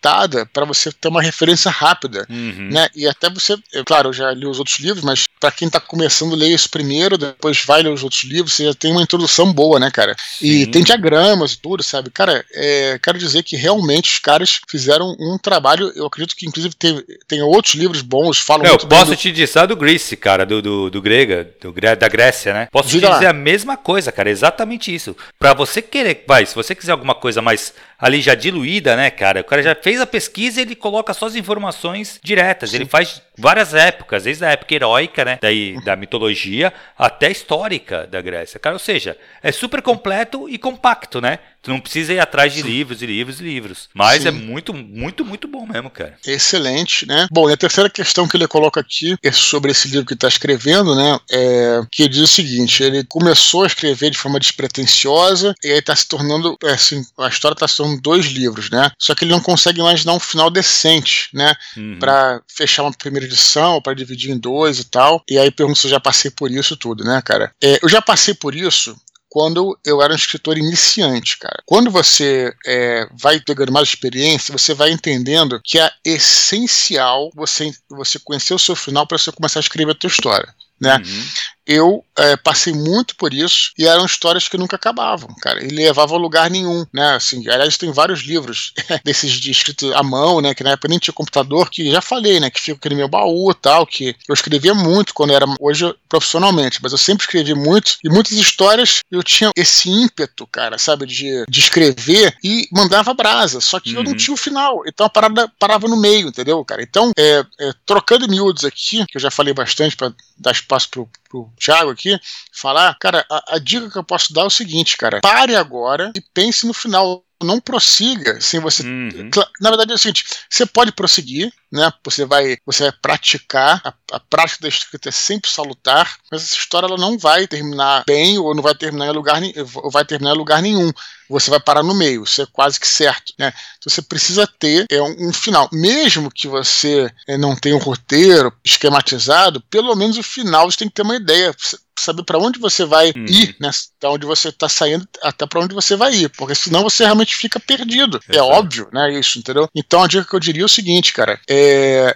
[0.00, 2.70] compactada para você ter uma referência rápida, uhum.
[2.72, 2.88] né?
[2.94, 6.36] E até você, claro, eu já li os outros livros, mas para quem tá começando,
[6.36, 9.80] leia isso primeiro, depois vai ler os outros livros, você já tem uma introdução boa,
[9.80, 10.14] né, cara?
[10.38, 10.46] Sim.
[10.46, 12.10] E tem diagramas e tudo, sabe?
[12.10, 16.74] Cara, é, quero dizer que realmente os caras fizeram um trabalho, eu acredito que inclusive
[16.74, 19.16] tem, tem outros livros bons, falam Eu posso do...
[19.16, 22.68] te dizer do Greece, cara, do, do, do grega, do, da Grécia, né?
[22.70, 23.30] Posso Diga te dizer lá.
[23.30, 25.16] a mesma coisa, cara, exatamente isso.
[25.38, 29.40] Para você querer, vai, se você quiser alguma coisa mais ali já diluída, né, cara?
[29.40, 32.70] O cara já fez a pesquisa e ele coloca só as informações diretas.
[32.70, 32.76] Sim.
[32.76, 38.20] Ele faz várias épocas, desde a época heróica, né, daí, da mitologia, até histórica da
[38.20, 38.58] Grécia.
[38.58, 41.38] Cara, ou seja, é super completo e compacto, né?
[41.62, 42.68] Tu não precisa ir atrás de Sim.
[42.68, 43.88] livros e livros e livros.
[43.92, 44.28] Mas Sim.
[44.28, 46.16] é muito, muito, muito bom mesmo, cara.
[46.26, 47.28] Excelente, né?
[47.30, 50.26] Bom, e a terceira questão que ele coloca aqui é sobre esse livro que está
[50.26, 51.18] escrevendo, né?
[51.30, 55.78] É que ele diz o seguinte: ele começou a escrever de forma despretensiosa e aí
[55.78, 58.90] está se tornando, é, assim, a história está se tornando dois livros, né?
[58.98, 61.54] Só que ele não consegue imaginar um final decente, né?
[61.76, 61.98] Uhum.
[61.98, 65.19] Para fechar uma primeira edição, para dividir em dois e tal.
[65.28, 67.52] E aí pergunta se eu já passei por isso tudo, né, cara?
[67.62, 68.96] É, eu já passei por isso
[69.28, 71.62] quando eu era um escritor iniciante, cara.
[71.64, 78.18] Quando você é, vai pegando mais experiência, você vai entendendo que é essencial você, você
[78.18, 80.52] conhecer o seu final para você começar a escrever a sua história.
[80.80, 80.96] Né?
[80.96, 81.24] Uhum
[81.70, 85.64] eu é, passei muito por isso e eram histórias que nunca acabavam, cara.
[85.64, 87.14] E levava a lugar nenhum, né?
[87.14, 88.72] Assim, aliás, tem vários livros
[89.04, 90.52] desses de escrito à mão, né?
[90.52, 92.50] Que na época nem tinha computador, que já falei, né?
[92.50, 96.80] Que fica aqui no meu baú tal, que eu escrevia muito quando era hoje profissionalmente,
[96.82, 101.44] mas eu sempre escrevi muito e muitas histórias eu tinha esse ímpeto, cara, sabe, de,
[101.48, 103.98] de escrever e mandava brasa, só que uhum.
[103.98, 104.16] eu não uhum.
[104.16, 106.82] tinha o final, então a parada parava no meio, entendeu, cara?
[106.82, 111.08] Então, é, é, trocando miúdos aqui, que eu já falei bastante para dar espaço pro,
[111.30, 112.18] pro Thiago aqui,
[112.52, 116.12] falar, cara, a, a dica que eu posso dar é o seguinte, cara, pare agora
[116.14, 118.82] e pense no final não prossiga sem você.
[118.82, 119.30] Uhum.
[119.60, 121.92] Na verdade é o seguinte: você pode prosseguir, né?
[122.04, 123.80] Você vai, você vai praticar.
[123.84, 128.04] A, a, prática da escrita é sempre salutar, mas essa história ela não vai terminar
[128.06, 129.40] bem ou não vai terminar em lugar,
[129.76, 130.92] ou vai terminar em lugar nenhum.
[131.28, 133.52] Você vai parar no meio, isso é quase que certo, né?
[133.78, 137.80] Então você precisa ter é, um, um final, mesmo que você é, não tenha um
[137.80, 141.54] roteiro esquematizado, pelo menos o final você tem que ter uma ideia
[142.00, 143.26] saber para onde você vai uhum.
[143.26, 143.70] ir, né?
[144.00, 147.36] Da onde você está saindo até para onde você vai ir, porque senão você realmente
[147.36, 148.20] fica perdido.
[148.28, 148.36] É.
[148.36, 149.12] É óbvio, né?
[149.18, 149.68] Isso, entendeu?
[149.74, 151.59] Então a dica que eu diria é o seguinte, cara: é,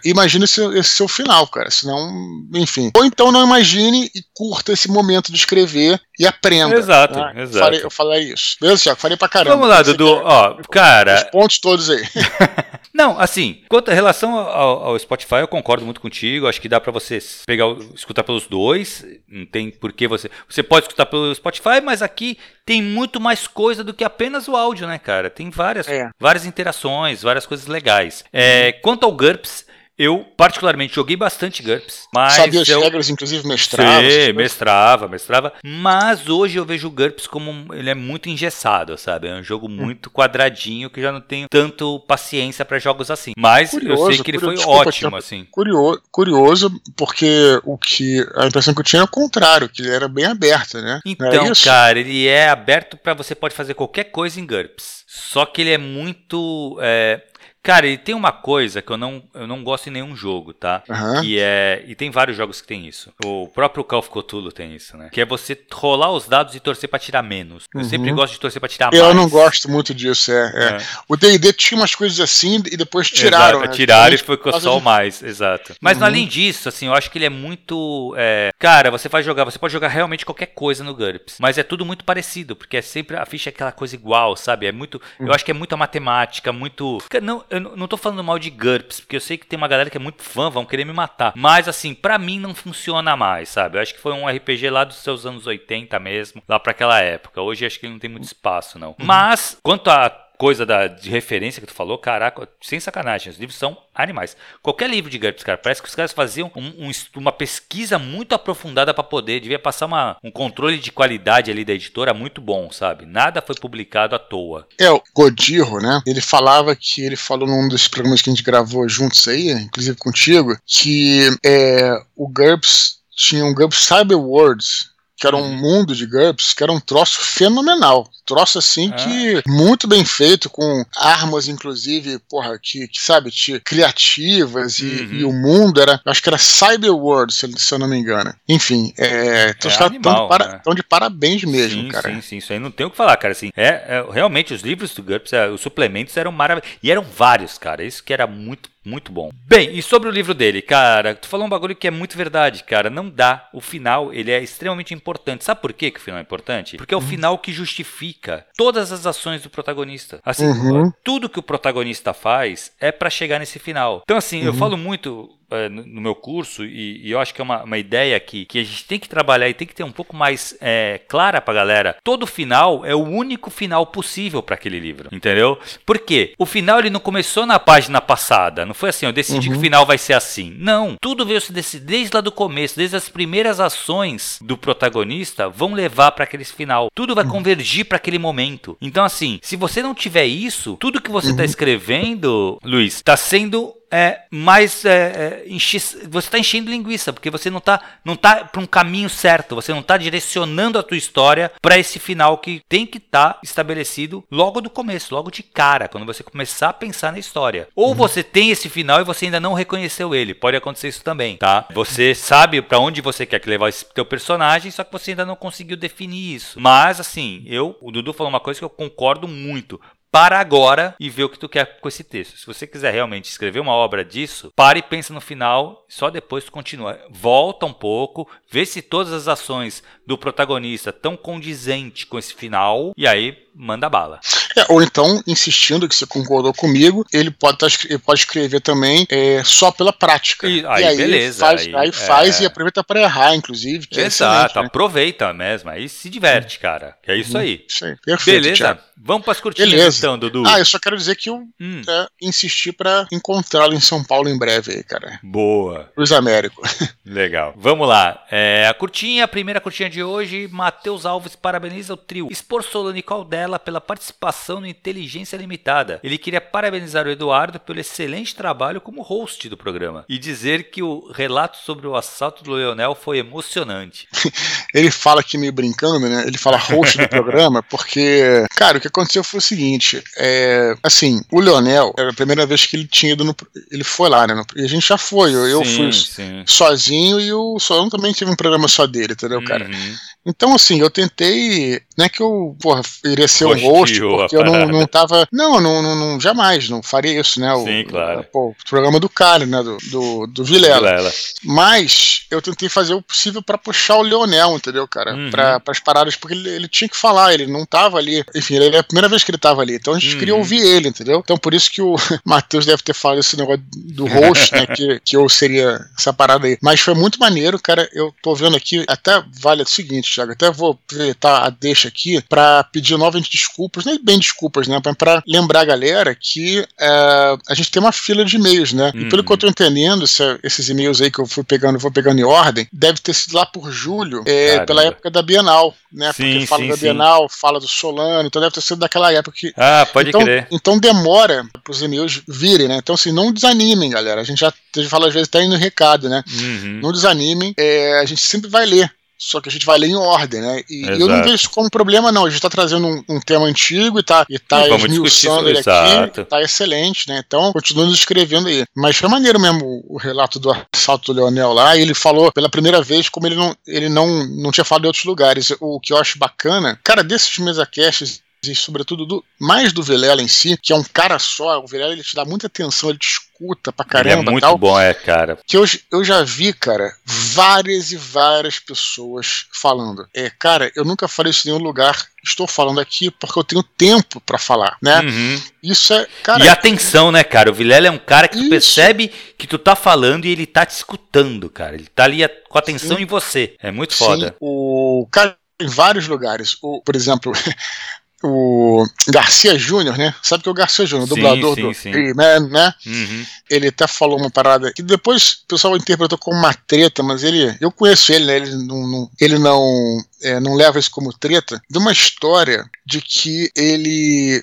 [0.05, 1.71] imagine esse, esse seu final, cara.
[1.71, 2.13] Senão,
[2.55, 2.91] enfim.
[2.97, 6.77] Ou então não imagine e curta esse momento de escrever e aprenda.
[6.77, 7.33] Exato, né?
[7.37, 7.65] exato.
[7.65, 8.57] Falei, eu falei isso.
[8.61, 9.01] Beleza, Thiago?
[9.01, 9.57] Falei pra caramba.
[9.57, 10.09] Vamos lá, Dudu.
[10.09, 11.17] Ó, cara.
[11.17, 12.03] Os pontos todos aí.
[12.95, 16.47] Não, assim, quanto a relação ao, ao, Spotify, eu concordo muito contigo.
[16.47, 19.05] Acho que dá para você pegar, escutar pelos dois.
[19.29, 20.31] Não tem por que você.
[20.49, 24.55] Você pode escutar pelo Spotify, mas aqui tem muito mais coisa do que apenas o
[24.55, 25.29] áudio, né, cara?
[25.29, 26.09] Tem várias, é.
[26.21, 28.25] várias interações, várias coisas legais.
[28.33, 29.67] É, quanto ao GURPS,
[29.97, 32.09] eu, particularmente, joguei bastante GURPS.
[32.13, 32.81] Mas Sabia as eu...
[32.81, 34.01] regras, inclusive mestrava?
[34.01, 35.53] Sim, mestrava, mestrava.
[35.65, 39.29] Mas hoje eu vejo o GURPS como ele é muito engessado, sabe?
[39.29, 39.71] É um jogo hum.
[39.71, 43.33] muito quadradinho que já não tenho tanto paciência para jogos assim.
[43.39, 45.47] Mas curioso, eu sei que ele foi desculpa, ótimo, assim.
[45.51, 49.95] Curioso, curioso, porque o que a impressão que eu tinha é o contrário, que ele
[49.95, 51.01] era bem aberto, né?
[51.07, 55.05] Então, cara, ele é aberto para você pode fazer qualquer coisa em GURPS.
[55.07, 56.77] Só que ele é muito.
[56.83, 57.23] É,
[57.65, 60.83] Cara, e tem uma coisa que eu não, eu não gosto em nenhum jogo, tá?
[60.87, 61.23] Uhum.
[61.23, 61.83] Que é.
[61.87, 63.11] E tem vários jogos que tem isso.
[63.25, 65.09] O próprio Call of Cthulhu tem isso, né?
[65.11, 67.65] Que é você rolar os dados e torcer pra tirar menos.
[67.75, 67.89] Eu uhum.
[67.89, 69.15] sempre gosto de torcer pra tirar eu mais.
[69.15, 70.53] Eu não gosto muito disso, é.
[70.55, 70.65] é.
[70.77, 70.79] é.
[71.09, 73.61] O DD tinha umas coisas assim e depois tiraram.
[73.61, 73.75] Exato, né?
[73.75, 75.75] Tiraram e ficou só o mais, exato.
[75.81, 76.05] Mas uhum.
[76.05, 78.15] além disso, assim, eu acho que ele é muito.
[78.19, 78.51] É...
[78.59, 81.39] Cara, você vai jogar, você pode jogar realmente qualquer coisa no GURPS.
[81.41, 83.17] Mas é tudo muito parecido, porque é sempre.
[83.17, 84.67] A ficha é aquela coisa igual, sabe?
[84.67, 85.01] É muito.
[85.19, 85.33] Eu uhum.
[85.33, 86.99] acho que é muita matemática, muito.
[87.23, 89.89] Não, eu não tô falando mal de GURPS, porque eu sei que tem uma galera
[89.89, 91.33] que é muito fã, vão querer me matar.
[91.37, 93.79] Mas assim, para mim não funciona mais, sabe?
[93.79, 97.01] Eu acho que foi um RPG lá dos seus anos 80 mesmo, lá para aquela
[97.01, 97.41] época.
[97.41, 98.91] Hoje acho que ele não tem muito espaço, não.
[98.91, 99.07] Uhum.
[99.07, 103.57] Mas, quanto a coisa da, de referência que tu falou, caraca, sem sacanagem, os livros
[103.57, 104.37] são animais.
[104.63, 108.35] Qualquer livro de GURPS, cara, parece que os caras faziam um, um, uma pesquisa muito
[108.35, 112.71] aprofundada para poder, devia passar uma, um controle de qualidade ali da editora muito bom,
[112.71, 113.07] sabe?
[113.07, 114.69] Nada foi publicado à toa.
[114.79, 116.03] É, o Godirro, né?
[116.07, 119.97] Ele falava que ele falou num dos programas que a gente gravou juntos aí, inclusive
[119.97, 125.57] contigo, que é, o GURPS tinha um GURPS Cyber Worlds, que era um uhum.
[125.57, 128.09] mundo de GURPS, que era um troço fenomenal.
[128.27, 128.97] Troço assim ah.
[128.97, 133.31] que muito bem feito, com armas, inclusive, porra, que, que sabe,
[133.63, 135.13] criativas e, uhum.
[135.13, 136.01] e, o mundo era.
[136.05, 138.35] Acho que era Cyber World, se, se eu não me engano.
[138.49, 140.75] Enfim, é, então é caras estão de, para, né?
[140.75, 142.15] de, parabéns mesmo, sim, cara.
[142.15, 143.33] Sim, sim, isso aí não tem o que falar, cara.
[143.33, 146.79] Assim, é, é realmente os livros do GURPS, é, os suplementos eram maravilhosos.
[146.83, 147.85] E eram vários, cara.
[147.85, 149.31] Isso que era muito muito bom.
[149.47, 152.63] Bem, e sobre o livro dele, cara, tu falou um bagulho que é muito verdade,
[152.65, 152.91] cara.
[152.91, 153.49] Não dá.
[153.53, 155.45] O final, ele é extremamente importante.
[155.45, 156.77] Sabe por que, que o final é importante?
[156.77, 157.07] Porque é o uhum.
[157.07, 160.21] final que justifica todas as ações do protagonista.
[160.25, 160.93] Assim, uhum.
[161.03, 164.03] tudo que o protagonista faz é para chegar nesse final.
[164.05, 164.47] Então, assim, uhum.
[164.47, 165.31] eu falo muito
[165.71, 168.65] no meu curso, e, e, eu acho que é uma, uma ideia que, que a
[168.65, 171.97] gente tem que trabalhar e tem que ter um pouco mais é, clara pra galera.
[172.03, 175.59] Todo final é o único final possível para aquele livro, entendeu?
[175.85, 176.33] Por quê?
[176.39, 179.55] O final ele não começou na página passada, não foi assim, eu decidi uhum.
[179.55, 180.55] que o final vai ser assim.
[180.59, 185.49] Não, tudo veio se decidir desde lá do começo, desde as primeiras ações do protagonista
[185.49, 186.91] vão levar para aquele final.
[186.95, 187.31] Tudo vai uhum.
[187.31, 188.77] convergir para aquele momento.
[188.81, 191.49] Então, assim, se você não tiver isso, tudo que você está uhum.
[191.49, 197.49] escrevendo, Luiz, está sendo é, mais é, é, enche, você está enchendo linguiça, porque você
[197.49, 201.53] não está não tá para um caminho certo, você não está direcionando a tua história
[201.63, 205.87] para esse final que tem que estar tá estabelecido logo do começo, logo de cara,
[205.87, 207.69] quando você começar a pensar na história.
[207.77, 207.95] Ou uhum.
[207.95, 211.67] você tem esse final e você ainda não reconheceu ele, pode acontecer isso também, tá?
[211.73, 215.25] Você sabe para onde você quer que levar esse teu personagem, só que você ainda
[215.25, 216.61] não conseguiu definir isso.
[216.61, 219.81] Mas assim, eu, o Dudu falou uma coisa que eu concordo muito
[220.15, 222.39] para agora e ver o que tu quer com esse texto.
[222.39, 226.45] Se você quiser realmente escrever uma obra disso, pare e pensa no final, só depois
[226.45, 227.01] tu continua.
[227.11, 232.93] Volta um pouco, vê se todas as ações do protagonista estão condizentes com esse final
[232.97, 234.21] e aí manda bala.
[234.57, 239.07] É, ou então, insistindo que você concordou comigo, ele pode, tá, ele pode escrever também
[239.11, 240.47] é, só pela prática.
[240.47, 241.41] E, aí, e aí beleza.
[241.41, 242.45] Faz, aí, aí faz é...
[242.45, 243.89] e aproveita para errar, inclusive.
[243.95, 244.67] É Exato, né?
[244.67, 245.71] aproveita mesmo.
[245.71, 246.97] Aí se diverte, cara.
[247.07, 247.65] É isso aí.
[247.69, 247.97] Isso aí.
[248.05, 248.57] Perfeito, beleza?
[248.57, 248.81] Thiago.
[248.97, 249.99] Vamos para as cortinas beleza.
[249.99, 250.45] então, Dudu.
[250.47, 251.83] Ah, eu só quero dizer que eu hum.
[251.87, 255.19] É, insisti para encontrá-lo em São Paulo em breve aí, cara.
[255.23, 255.93] Boa.
[255.97, 256.63] Luiz Américo.
[257.05, 257.53] Legal.
[257.57, 258.25] Vamos lá.
[258.31, 262.97] É, a curtinha, a primeira curtinha de hoje, Matheus Alves parabeniza o trio Expor Solano
[262.97, 266.01] e Caldela pela participação no Inteligência Limitada.
[266.03, 270.83] Ele queria parabenizar o Eduardo pelo excelente trabalho como host do programa e dizer que
[270.83, 274.07] o relato sobre o assalto do Leonel foi emocionante.
[274.75, 276.25] Ele fala aqui meio brincando, né?
[276.27, 281.23] Ele fala host do programa porque, cara, o que aconteceu foi o seguinte, é, assim,
[281.31, 283.37] o Leonel, era a primeira vez que ele tinha ido no,
[283.71, 284.43] ele foi lá, né?
[284.57, 286.43] E a gente já foi, eu, eu sim, fui sim.
[286.45, 289.65] sozinho e o Solano também teve um programa só dele, entendeu, cara?
[289.67, 289.95] Uhum.
[290.27, 291.81] Então, assim, eu tentei.
[291.99, 294.01] Não é que eu, porra, iria ser um host,
[294.35, 295.27] porque eu não, não tava.
[295.33, 297.55] Não, não, não, não, jamais, não faria isso, né?
[297.57, 298.27] Sim, o, claro.
[298.33, 299.63] Pô, o programa do cara, né?
[299.63, 300.89] Do, do, do Vilela.
[300.89, 301.13] Vilela.
[301.43, 305.15] Mas eu tentei fazer o possível para puxar o Leonel, entendeu, cara?
[305.15, 305.31] Uhum.
[305.31, 308.25] Pra, as paradas, porque ele, ele, tinha que falar, ele não tava ali.
[308.35, 309.75] Enfim, ele, era a primeira vez que ele tava ali.
[309.75, 310.19] Então a gente uhum.
[310.19, 311.21] queria ouvir ele, entendeu?
[311.23, 314.67] Então por isso que o Matheus deve ter falado esse negócio do host, né?
[314.67, 316.59] Que, que eu seria essa parada aí.
[316.63, 317.89] Mas foi muito maneiro, cara.
[317.93, 322.21] Eu tô vendo aqui, até vale o seguinte, Thiago, até vou aproveitar a deixa aqui
[322.23, 324.81] para pedir novas desculpas, nem bem desculpas, né?
[324.99, 328.91] Para lembrar a galera que é, a gente tem uma fila de e-mails, né?
[328.95, 329.03] Uhum.
[329.03, 331.91] E pelo que eu tô entendendo, se, esses e-mails aí que eu fui pegando, vou
[331.91, 336.13] pegando em ordem, deve ter sido lá por julho, é, pela época da Bienal, né?
[336.13, 337.37] Sim, Porque fala sim, da Bienal, sim.
[337.41, 339.53] fala do Solano, então deve ter sido daquela época que.
[339.57, 340.47] Ah, pode então, crer.
[340.51, 342.77] Então demora para os e-mails virem, né?
[342.77, 344.21] Então, assim, não desanimem, galera.
[344.21, 344.53] A gente já
[344.89, 346.23] fala às vezes até aí no recado, né?
[346.33, 346.81] Uhum.
[346.83, 349.97] Não desanimem, é, a gente sempre vai ler só que a gente vai ler em
[349.97, 350.63] ordem, né?
[350.69, 351.01] E Exato.
[351.01, 352.25] eu não vejo isso como problema, não.
[352.25, 356.25] A gente está trazendo um, um, tema antigo e tá, e tá esmiuçando ele aqui,
[356.25, 357.23] tá excelente, né?
[357.25, 358.65] Então, continua nos escrevendo aí.
[358.77, 362.83] Mas foi maneiro mesmo o, relato do assalto do Leonel lá, ele falou pela primeira
[362.83, 365.53] vez como ele não, ele não, não tinha falado em outros lugares.
[365.61, 370.23] O que eu acho bacana, cara, desses mesa casts e sobretudo do, mais do Velela
[370.23, 372.99] em si, que é um cara só, o Velela ele te dá muita atenção, ele
[372.99, 374.21] te escuta pra caramba.
[374.21, 375.39] Ele é muito tal, bom, é, cara.
[375.47, 380.09] Que eu, eu já vi, cara, várias e várias pessoas falando.
[380.15, 383.63] É, cara, eu nunca falei isso em nenhum lugar, estou falando aqui porque eu tenho
[383.63, 385.01] tempo para falar, né?
[385.01, 385.43] Uhum.
[385.63, 386.45] Isso é, cara.
[386.45, 387.51] E atenção, né, cara?
[387.51, 390.65] O Vilela é um cara que tu percebe que tu tá falando e ele tá
[390.65, 391.75] te escutando, cara.
[391.75, 393.03] Ele tá ali com atenção Sim.
[393.03, 393.57] em você.
[393.59, 394.29] É muito foda.
[394.29, 394.37] Sim.
[394.41, 396.57] O cara em vários lugares.
[396.63, 397.33] O, por exemplo,
[398.27, 400.15] o Garcia Júnior, né?
[400.23, 402.15] Sabe que é o Garcia Júnior, dublador sim, do sim.
[402.15, 402.75] Man, né?
[402.87, 403.27] Uhum.
[403.51, 407.57] Ele até falou uma parada que depois o pessoal interpretou como uma treta, mas ele.
[407.61, 408.37] Eu conheço ele, né?
[408.37, 413.01] Ele não, não ele não, é, não leva isso como treta, de uma história de
[413.01, 414.43] que ele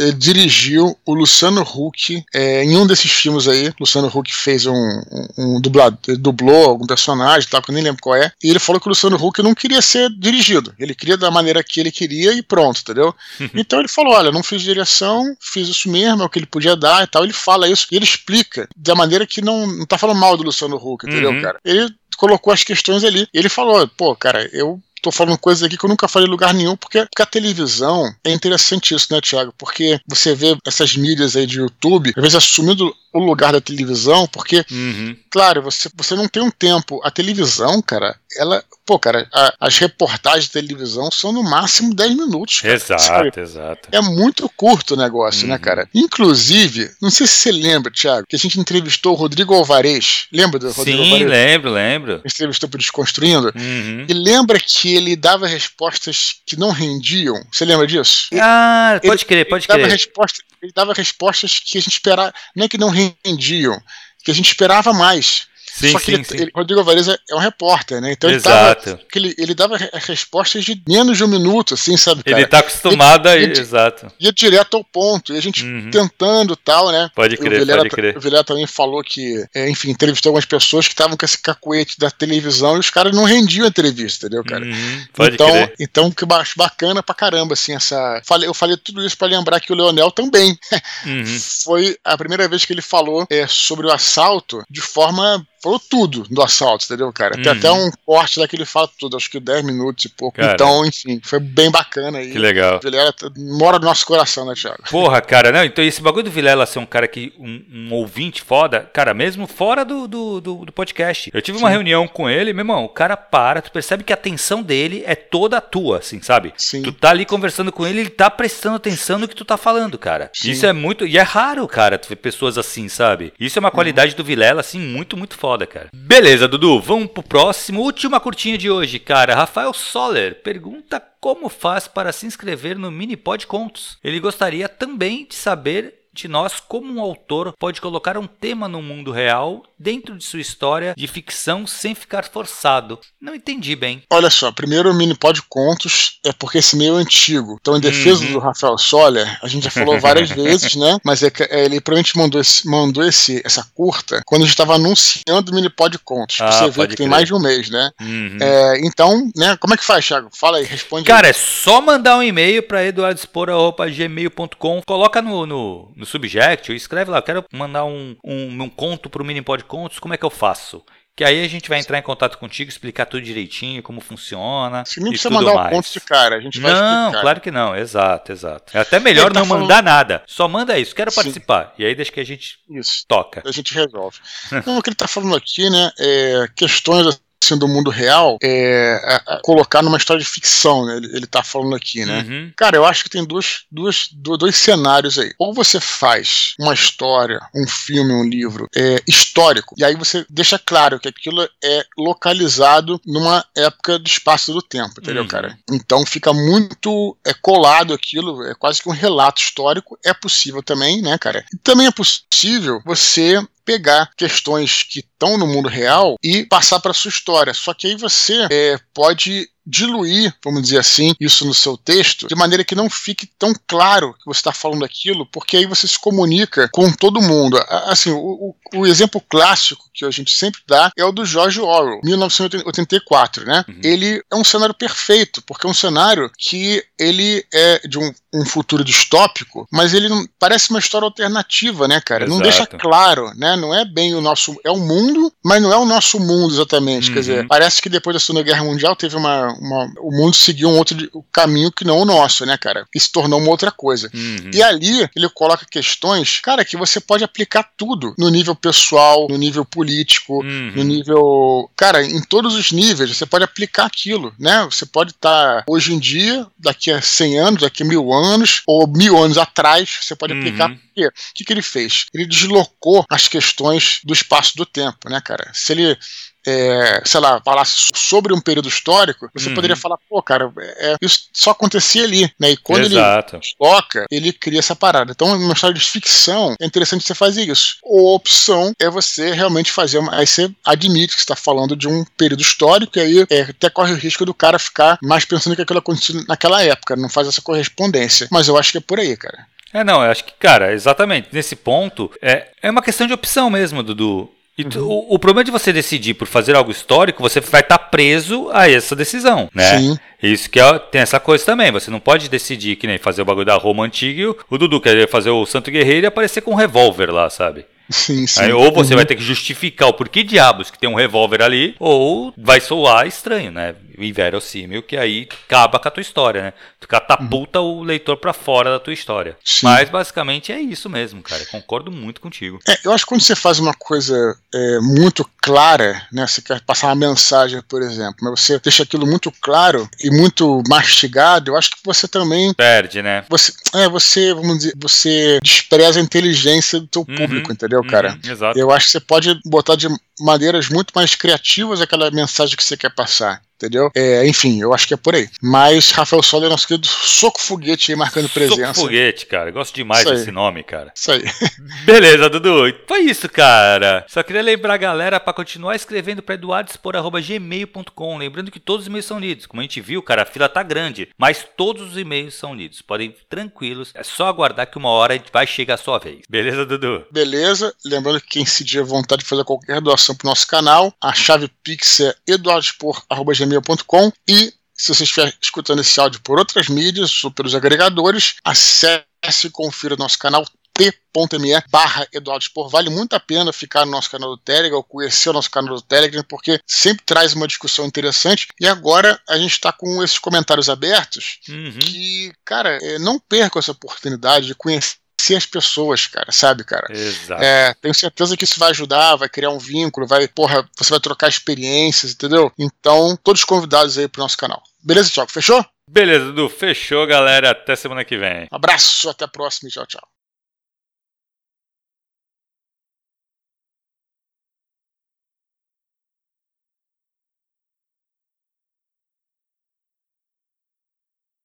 [0.00, 3.72] é, dirigiu o Luciano Huck é, em um desses filmes aí.
[3.80, 8.02] Luciano Huck fez um, um, um dublado, dublou algum personagem, tal, que eu nem lembro
[8.02, 8.32] qual é.
[8.42, 10.74] E ele falou que o Luciano Huck não queria ser dirigido.
[10.78, 13.14] Ele queria da maneira que ele queria e pronto, entendeu?
[13.54, 16.76] então ele falou: olha, não fiz direção, fiz isso mesmo, é o que ele podia
[16.76, 17.24] dar e tal.
[17.24, 20.42] Ele fala isso e ele explica da maneira que não, não tá falando mal do
[20.44, 21.42] Luciano Huck, entendeu, Uhum.
[21.42, 21.58] cara?
[21.64, 23.26] Ele colocou as questões ali.
[23.32, 26.54] Ele falou: pô, cara, eu tô falando coisas aqui que eu nunca falei em lugar
[26.54, 29.52] nenhum, porque, porque a televisão é interessante isso, né, Thiago?
[29.58, 34.26] Porque você vê essas mídias aí de YouTube, às vezes assumindo o lugar da televisão,
[34.26, 35.14] porque, Uhum.
[35.30, 37.00] claro, você, você não tem um tempo.
[37.04, 38.64] A televisão, cara, ela.
[38.86, 42.60] Pô, cara, a- as reportagens de televisão são no máximo 10 minutos.
[42.60, 43.28] cara, sabe?
[43.28, 43.88] Exato, exato.
[43.92, 45.60] É muito curto o negócio, né, Uhum.
[45.60, 45.88] cara?
[45.94, 50.26] Inclusive, não sei se você lembra, Thiago, que a gente entrevistou o Rodrigo Alvarez.
[50.32, 51.28] Lembra do Rodrigo Sim, Alvarez?
[51.30, 52.12] lembro, lembro.
[52.14, 53.52] A gente entrevistou pro Desconstruindo.
[53.54, 54.06] Uhum.
[54.08, 57.36] E lembra que ele dava respostas que não rendiam?
[57.52, 58.28] Você lembra disso?
[58.40, 59.92] Ah, Ele- pode crer, pode ele, dava crer.
[59.92, 63.80] resposta, ele dava respostas que a gente esperava, não é que não rendiam,
[64.24, 65.46] que a gente esperava mais.
[65.76, 66.36] Sim, Só que sim, ele, sim.
[66.36, 68.12] ele- Rodrigo Alvarez é é um repórter, né?
[68.12, 69.00] Então ele dava, Exato.
[69.10, 72.38] que ele, ele dava re- respostas de menos de um minuto, assim, sabe, cara?
[72.38, 73.36] Ele tá acostumado a.
[73.36, 74.06] ele- Exato.
[74.20, 75.34] Ia direto ao ponto.
[75.34, 75.90] E a gente Uhum.
[75.90, 77.10] tentando tal, né?
[77.14, 78.16] Pode crer, Vilela, pode crer.
[78.16, 81.98] o Vilela também falou que, é, enfim, entrevistou algumas pessoas que estavam com esse cacuete
[81.98, 84.64] da televisão e os caras não rendiam a entrevista, entendeu, cara?
[84.64, 85.74] Uhum, Pode então, crer.
[85.80, 86.24] então que
[86.56, 88.22] bacana pra caramba, assim, essa.
[88.42, 90.56] Eu falei tudo isso pra lembrar que o Leonel também
[91.04, 91.24] Uhum.
[91.64, 95.44] foi a primeira vez que ele falou é, sobre o assalto de forma.
[95.64, 97.36] Falou tudo do assalto, entendeu, cara?
[97.36, 97.58] Tem Uhum.
[97.58, 100.36] até um corte lá que ele fala tudo, acho que 10 minutos e pouco.
[100.36, 100.52] Cara.
[100.52, 102.32] Então, enfim, foi bem bacana aí.
[102.32, 102.76] Que legal.
[102.76, 103.14] O Vilela
[103.58, 104.82] mora no nosso coração, né, Thiago?
[104.90, 108.42] Porra, cara, não, então esse bagulho do Vilela ser um cara que, um, um ouvinte
[108.42, 111.30] foda, cara, mesmo fora do, do, do, do podcast.
[111.32, 111.74] Eu tive uma Sim.
[111.76, 115.14] reunião com ele, meu irmão, o cara para, tu percebe que a atenção dele é
[115.14, 116.52] toda tua, assim, sabe?
[116.58, 116.82] Sim.
[116.82, 119.96] Tu tá ali conversando com ele, ele tá prestando atenção no que tu tá falando,
[119.96, 120.30] cara.
[120.34, 120.50] Sim.
[120.50, 123.32] Isso é muito, e é raro, cara, tu ver pessoas assim, sabe?
[123.40, 125.90] Isso é uma qualidade do Vilela, assim, muito, muito foda, cara.
[125.94, 129.34] Beleza, Dudu, vamos pro próximo, última curtinha de hoje, cara.
[129.34, 133.96] Rafael Soller pergunta como faz para se inscrever no Minipod Contos.
[134.02, 138.80] Ele gostaria também de saber de nós como um autor pode colocar um tema no
[138.80, 142.98] mundo real dentro de sua história de ficção sem ficar forçado.
[143.20, 144.02] Não entendi bem.
[144.10, 147.58] Olha só, primeiro o Minipod Contos é porque esse meio é antigo.
[147.60, 148.32] Então, em defesa Uhum.
[148.32, 150.98] do Rafael Soller, a gente já falou várias vezes, né?
[151.04, 154.54] Mas é que é, ele provavelmente mandou, esse, mandou esse, essa curta quando a gente
[154.54, 156.40] estava anunciando o Minipod Contos.
[156.40, 157.08] Ah, você vê que tem crer.
[157.08, 157.90] mais de um mês, né?
[158.00, 158.38] Uhum.
[158.40, 159.56] É, então, né?
[159.58, 160.28] Como é que faz, Thiago?
[160.38, 161.04] Fala aí, responde.
[161.06, 164.82] Cara, é só mandar um e-mail para eduardespor.gmail.com.
[164.86, 169.24] Coloca no, no, no subject, ou escreve lá, quero mandar um, um, um conto pro
[169.24, 170.82] Minipod Contos, como é que eu faço?
[171.16, 174.82] Que aí a gente vai entrar em contato contigo, explicar tudo direitinho, como funciona.
[174.84, 175.70] Você nem e precisa mandar o mais.
[175.72, 177.20] conto de cara, a gente vai Não, explicar.
[177.20, 178.76] claro que não, exato, exato.
[178.76, 180.24] É até melhor tá não falando- mandar nada.
[180.26, 181.16] Só manda isso, quero Sim.
[181.16, 181.72] participar.
[181.78, 183.04] E aí deixa que a gente Isso.
[183.06, 183.44] toca.
[183.46, 184.18] A gente resolve.
[184.52, 185.90] Então, o que ele está falando aqui, né?
[186.00, 190.96] É questões assim, do mundo real, é, a- a colocar numa história de ficção, né?
[190.96, 192.24] Ele, ele tá falando aqui, né?
[192.28, 192.52] Uhum.
[192.56, 195.32] Cara, eu acho que tem duas, duas, do- dois cenários aí.
[195.38, 200.58] Ou você faz uma história, um filme, um livro é, histórico, e aí você deixa
[200.58, 205.28] claro que aquilo é localizado numa época do espaço do tempo, entendeu, Uhum.
[205.28, 205.58] cara?
[205.70, 209.98] Então fica muito é, colado aquilo, é quase que um relato histórico.
[210.04, 211.44] É possível também, né, cara?
[211.52, 216.92] E também é possível você pegar questões que estão no mundo real e passar para
[216.92, 217.54] sua história.
[217.54, 222.34] Só que aí você é, pode diluir, vamos dizer assim, isso no seu texto, de
[222.34, 225.98] maneira que não fique tão claro que você está falando aquilo, porque aí você se
[225.98, 227.58] comunica com todo mundo.
[227.86, 232.00] Assim, o, o- exemplo clássico que a gente sempre dá é o do George Orwell,
[232.02, 233.64] 1984, né?
[233.68, 233.80] Uhum.
[233.82, 238.44] Ele é um cenário perfeito, porque é um cenário que ele é de um, um
[238.44, 242.26] futuro distópico, mas ele não, parece uma história alternativa, né, cara?
[242.26, 242.42] Não Exato.
[242.42, 243.56] deixa claro, né?
[243.56, 244.56] Não é bem o nosso.
[244.64, 247.08] É o mundo, mas não é o nosso mundo exatamente.
[247.08, 247.14] Uhum.
[247.14, 249.53] Quer dizer, parece que depois da Segunda Guerra Mundial teve uma.
[249.60, 250.96] Uma- o mundo seguiu um outro
[251.32, 252.86] caminho que não o nosso, né, cara?
[252.94, 254.10] E se tornou uma outra coisa.
[254.14, 254.50] Uhum.
[254.52, 259.36] E ali ele coloca questões, cara, que você pode aplicar tudo no nível pessoal, no
[259.36, 260.72] nível político, Uhum.
[260.76, 261.70] no nível.
[261.76, 264.64] Cara, em todos os níveis, você pode aplicar aquilo, né?
[264.64, 268.86] Você pode estar hoje em dia, daqui a 100 anos, daqui a mil anos, ou
[268.86, 270.40] mil anos atrás, você pode Uhum.
[270.40, 270.70] aplicar.
[270.70, 272.06] O que, que ele fez?
[272.14, 275.50] Ele deslocou as questões do espaço do tempo, né, cara?
[275.52, 275.98] Se ele
[276.46, 279.54] é, sei lá, falasse sobre um período histórico, você uhum.
[279.54, 282.50] poderia falar, pô, cara, é, isso só acontecia ali, né?
[282.50, 283.36] E quando Exato.
[283.36, 285.12] ele toca, ele cria essa parada.
[285.12, 287.76] Então, uma história de ficção, é interessante você fazer isso.
[287.82, 290.14] Ou a opção é você realmente fazer uma.
[290.14, 293.92] Aí você admite que está falando de um período histórico, e aí é, até corre
[293.92, 297.42] o risco do cara ficar mais pensando que aquilo aconteceu naquela época, não faz essa
[297.42, 298.28] correspondência.
[298.30, 299.46] Mas eu acho que é por aí, cara.
[299.72, 303.50] É, não, eu acho que, cara, exatamente, nesse ponto, é, é uma questão de opção
[303.50, 304.30] mesmo, Dudu.
[304.56, 304.86] Uhum.
[304.86, 308.48] O, o, problema de você decidir por fazer algo histórico, você vai estar tá preso
[308.52, 309.78] a essa decisão, né?
[309.78, 309.98] Sim.
[310.22, 311.72] Isso que é, tem essa coisa também.
[311.72, 315.08] Você não pode decidir que nem fazer o bagulho da Roma antiga o Dudu quer
[315.08, 317.66] fazer o Santo Guerreiro e aparecer com um revólver lá, sabe?
[317.90, 318.42] Sim, sim.
[318.42, 318.96] Aí, ou você uhum.
[318.96, 323.06] vai ter que justificar o porquê diabos que tem um revólver ali, ou vai soar
[323.06, 323.74] estranho, né?
[323.96, 326.52] Inverossímil, que aí acaba com a tua história, né?
[326.80, 327.78] Tu catapulta uhum.
[327.78, 329.36] o leitor para fora da tua história.
[329.44, 329.66] Sim.
[329.66, 331.44] Mas basicamente é isso mesmo, cara.
[331.46, 332.58] Concordo muito contigo.
[332.68, 336.26] É, eu acho que quando você faz uma coisa é, muito clara, né?
[336.26, 340.62] Você quer passar uma mensagem, por exemplo, mas você deixa aquilo muito claro e muito
[340.68, 342.52] mastigado, eu acho que você também.
[342.54, 343.24] Perde, né?
[343.28, 347.16] Você, é, você, vamos dizer, você despreza a inteligência do teu uhum.
[347.16, 348.12] público, entendeu, cara?
[348.12, 348.58] Uhum, exato.
[348.58, 349.88] Eu acho que você pode botar de
[350.20, 353.90] maneiras muito mais criativas aquela mensagem que você quer passar entendeu?
[353.94, 355.28] É, enfim, eu acho que é por aí.
[355.42, 358.74] Mas Rafael Soler é nosso querido Soco Foguete aí marcando presença.
[358.74, 359.50] Soco Foguete, cara.
[359.50, 360.92] Gosto demais desse nome, cara.
[360.94, 361.22] Isso aí.
[361.84, 362.74] Beleza, Dudu.
[362.86, 364.04] Foi isso, cara.
[364.08, 368.18] Só queria lembrar a galera para continuar escrevendo para eduardespor.gmail.com.
[368.18, 369.46] Lembrando que todos os e-mails são lidos.
[369.46, 371.08] Como a gente viu, cara, a fila tá grande.
[371.18, 372.82] Mas todos os e-mails são lidos.
[372.82, 373.90] Podem ir tranquilos.
[373.94, 376.20] É só aguardar que uma hora vai chegar a sua vez.
[376.28, 377.04] Beleza, Dudu?
[377.10, 377.72] Beleza.
[377.84, 381.48] Lembrando que quem se tiver vontade de fazer qualquer doação pro nosso canal, a chave
[381.62, 387.30] Pix é eduardespor.gmail.com gmail.com e se você estiver escutando esse áudio por outras mídias ou
[387.30, 389.04] pelos agregadores, acesse
[389.44, 392.68] e confira o nosso canal t.me barra Eduardo Spor.
[392.68, 395.76] Vale muito a pena ficar no nosso canal do Telegram ou conhecer o nosso canal
[395.76, 398.48] do Telegram, porque sempre traz uma discussão interessante.
[398.60, 401.78] E agora a gente está com esses comentários abertos uhum.
[401.78, 406.86] que, cara, é, não percam essa oportunidade de conhecer conhecer as pessoas, cara, sabe, cara?
[406.90, 407.42] Exato.
[407.42, 411.00] É, tenho certeza que isso vai ajudar, vai criar um vínculo, vai, porra, você vai
[411.00, 412.52] trocar experiências, entendeu?
[412.58, 414.62] Então, todos convidados aí pro nosso canal.
[414.82, 415.30] Beleza, Thiago?
[415.30, 415.64] Fechou?
[415.88, 416.48] Beleza, Dudu.
[416.48, 417.50] Fechou, galera.
[417.50, 418.46] Até semana que vem.
[418.50, 420.13] abraço, até a próxima e tchau, tchau.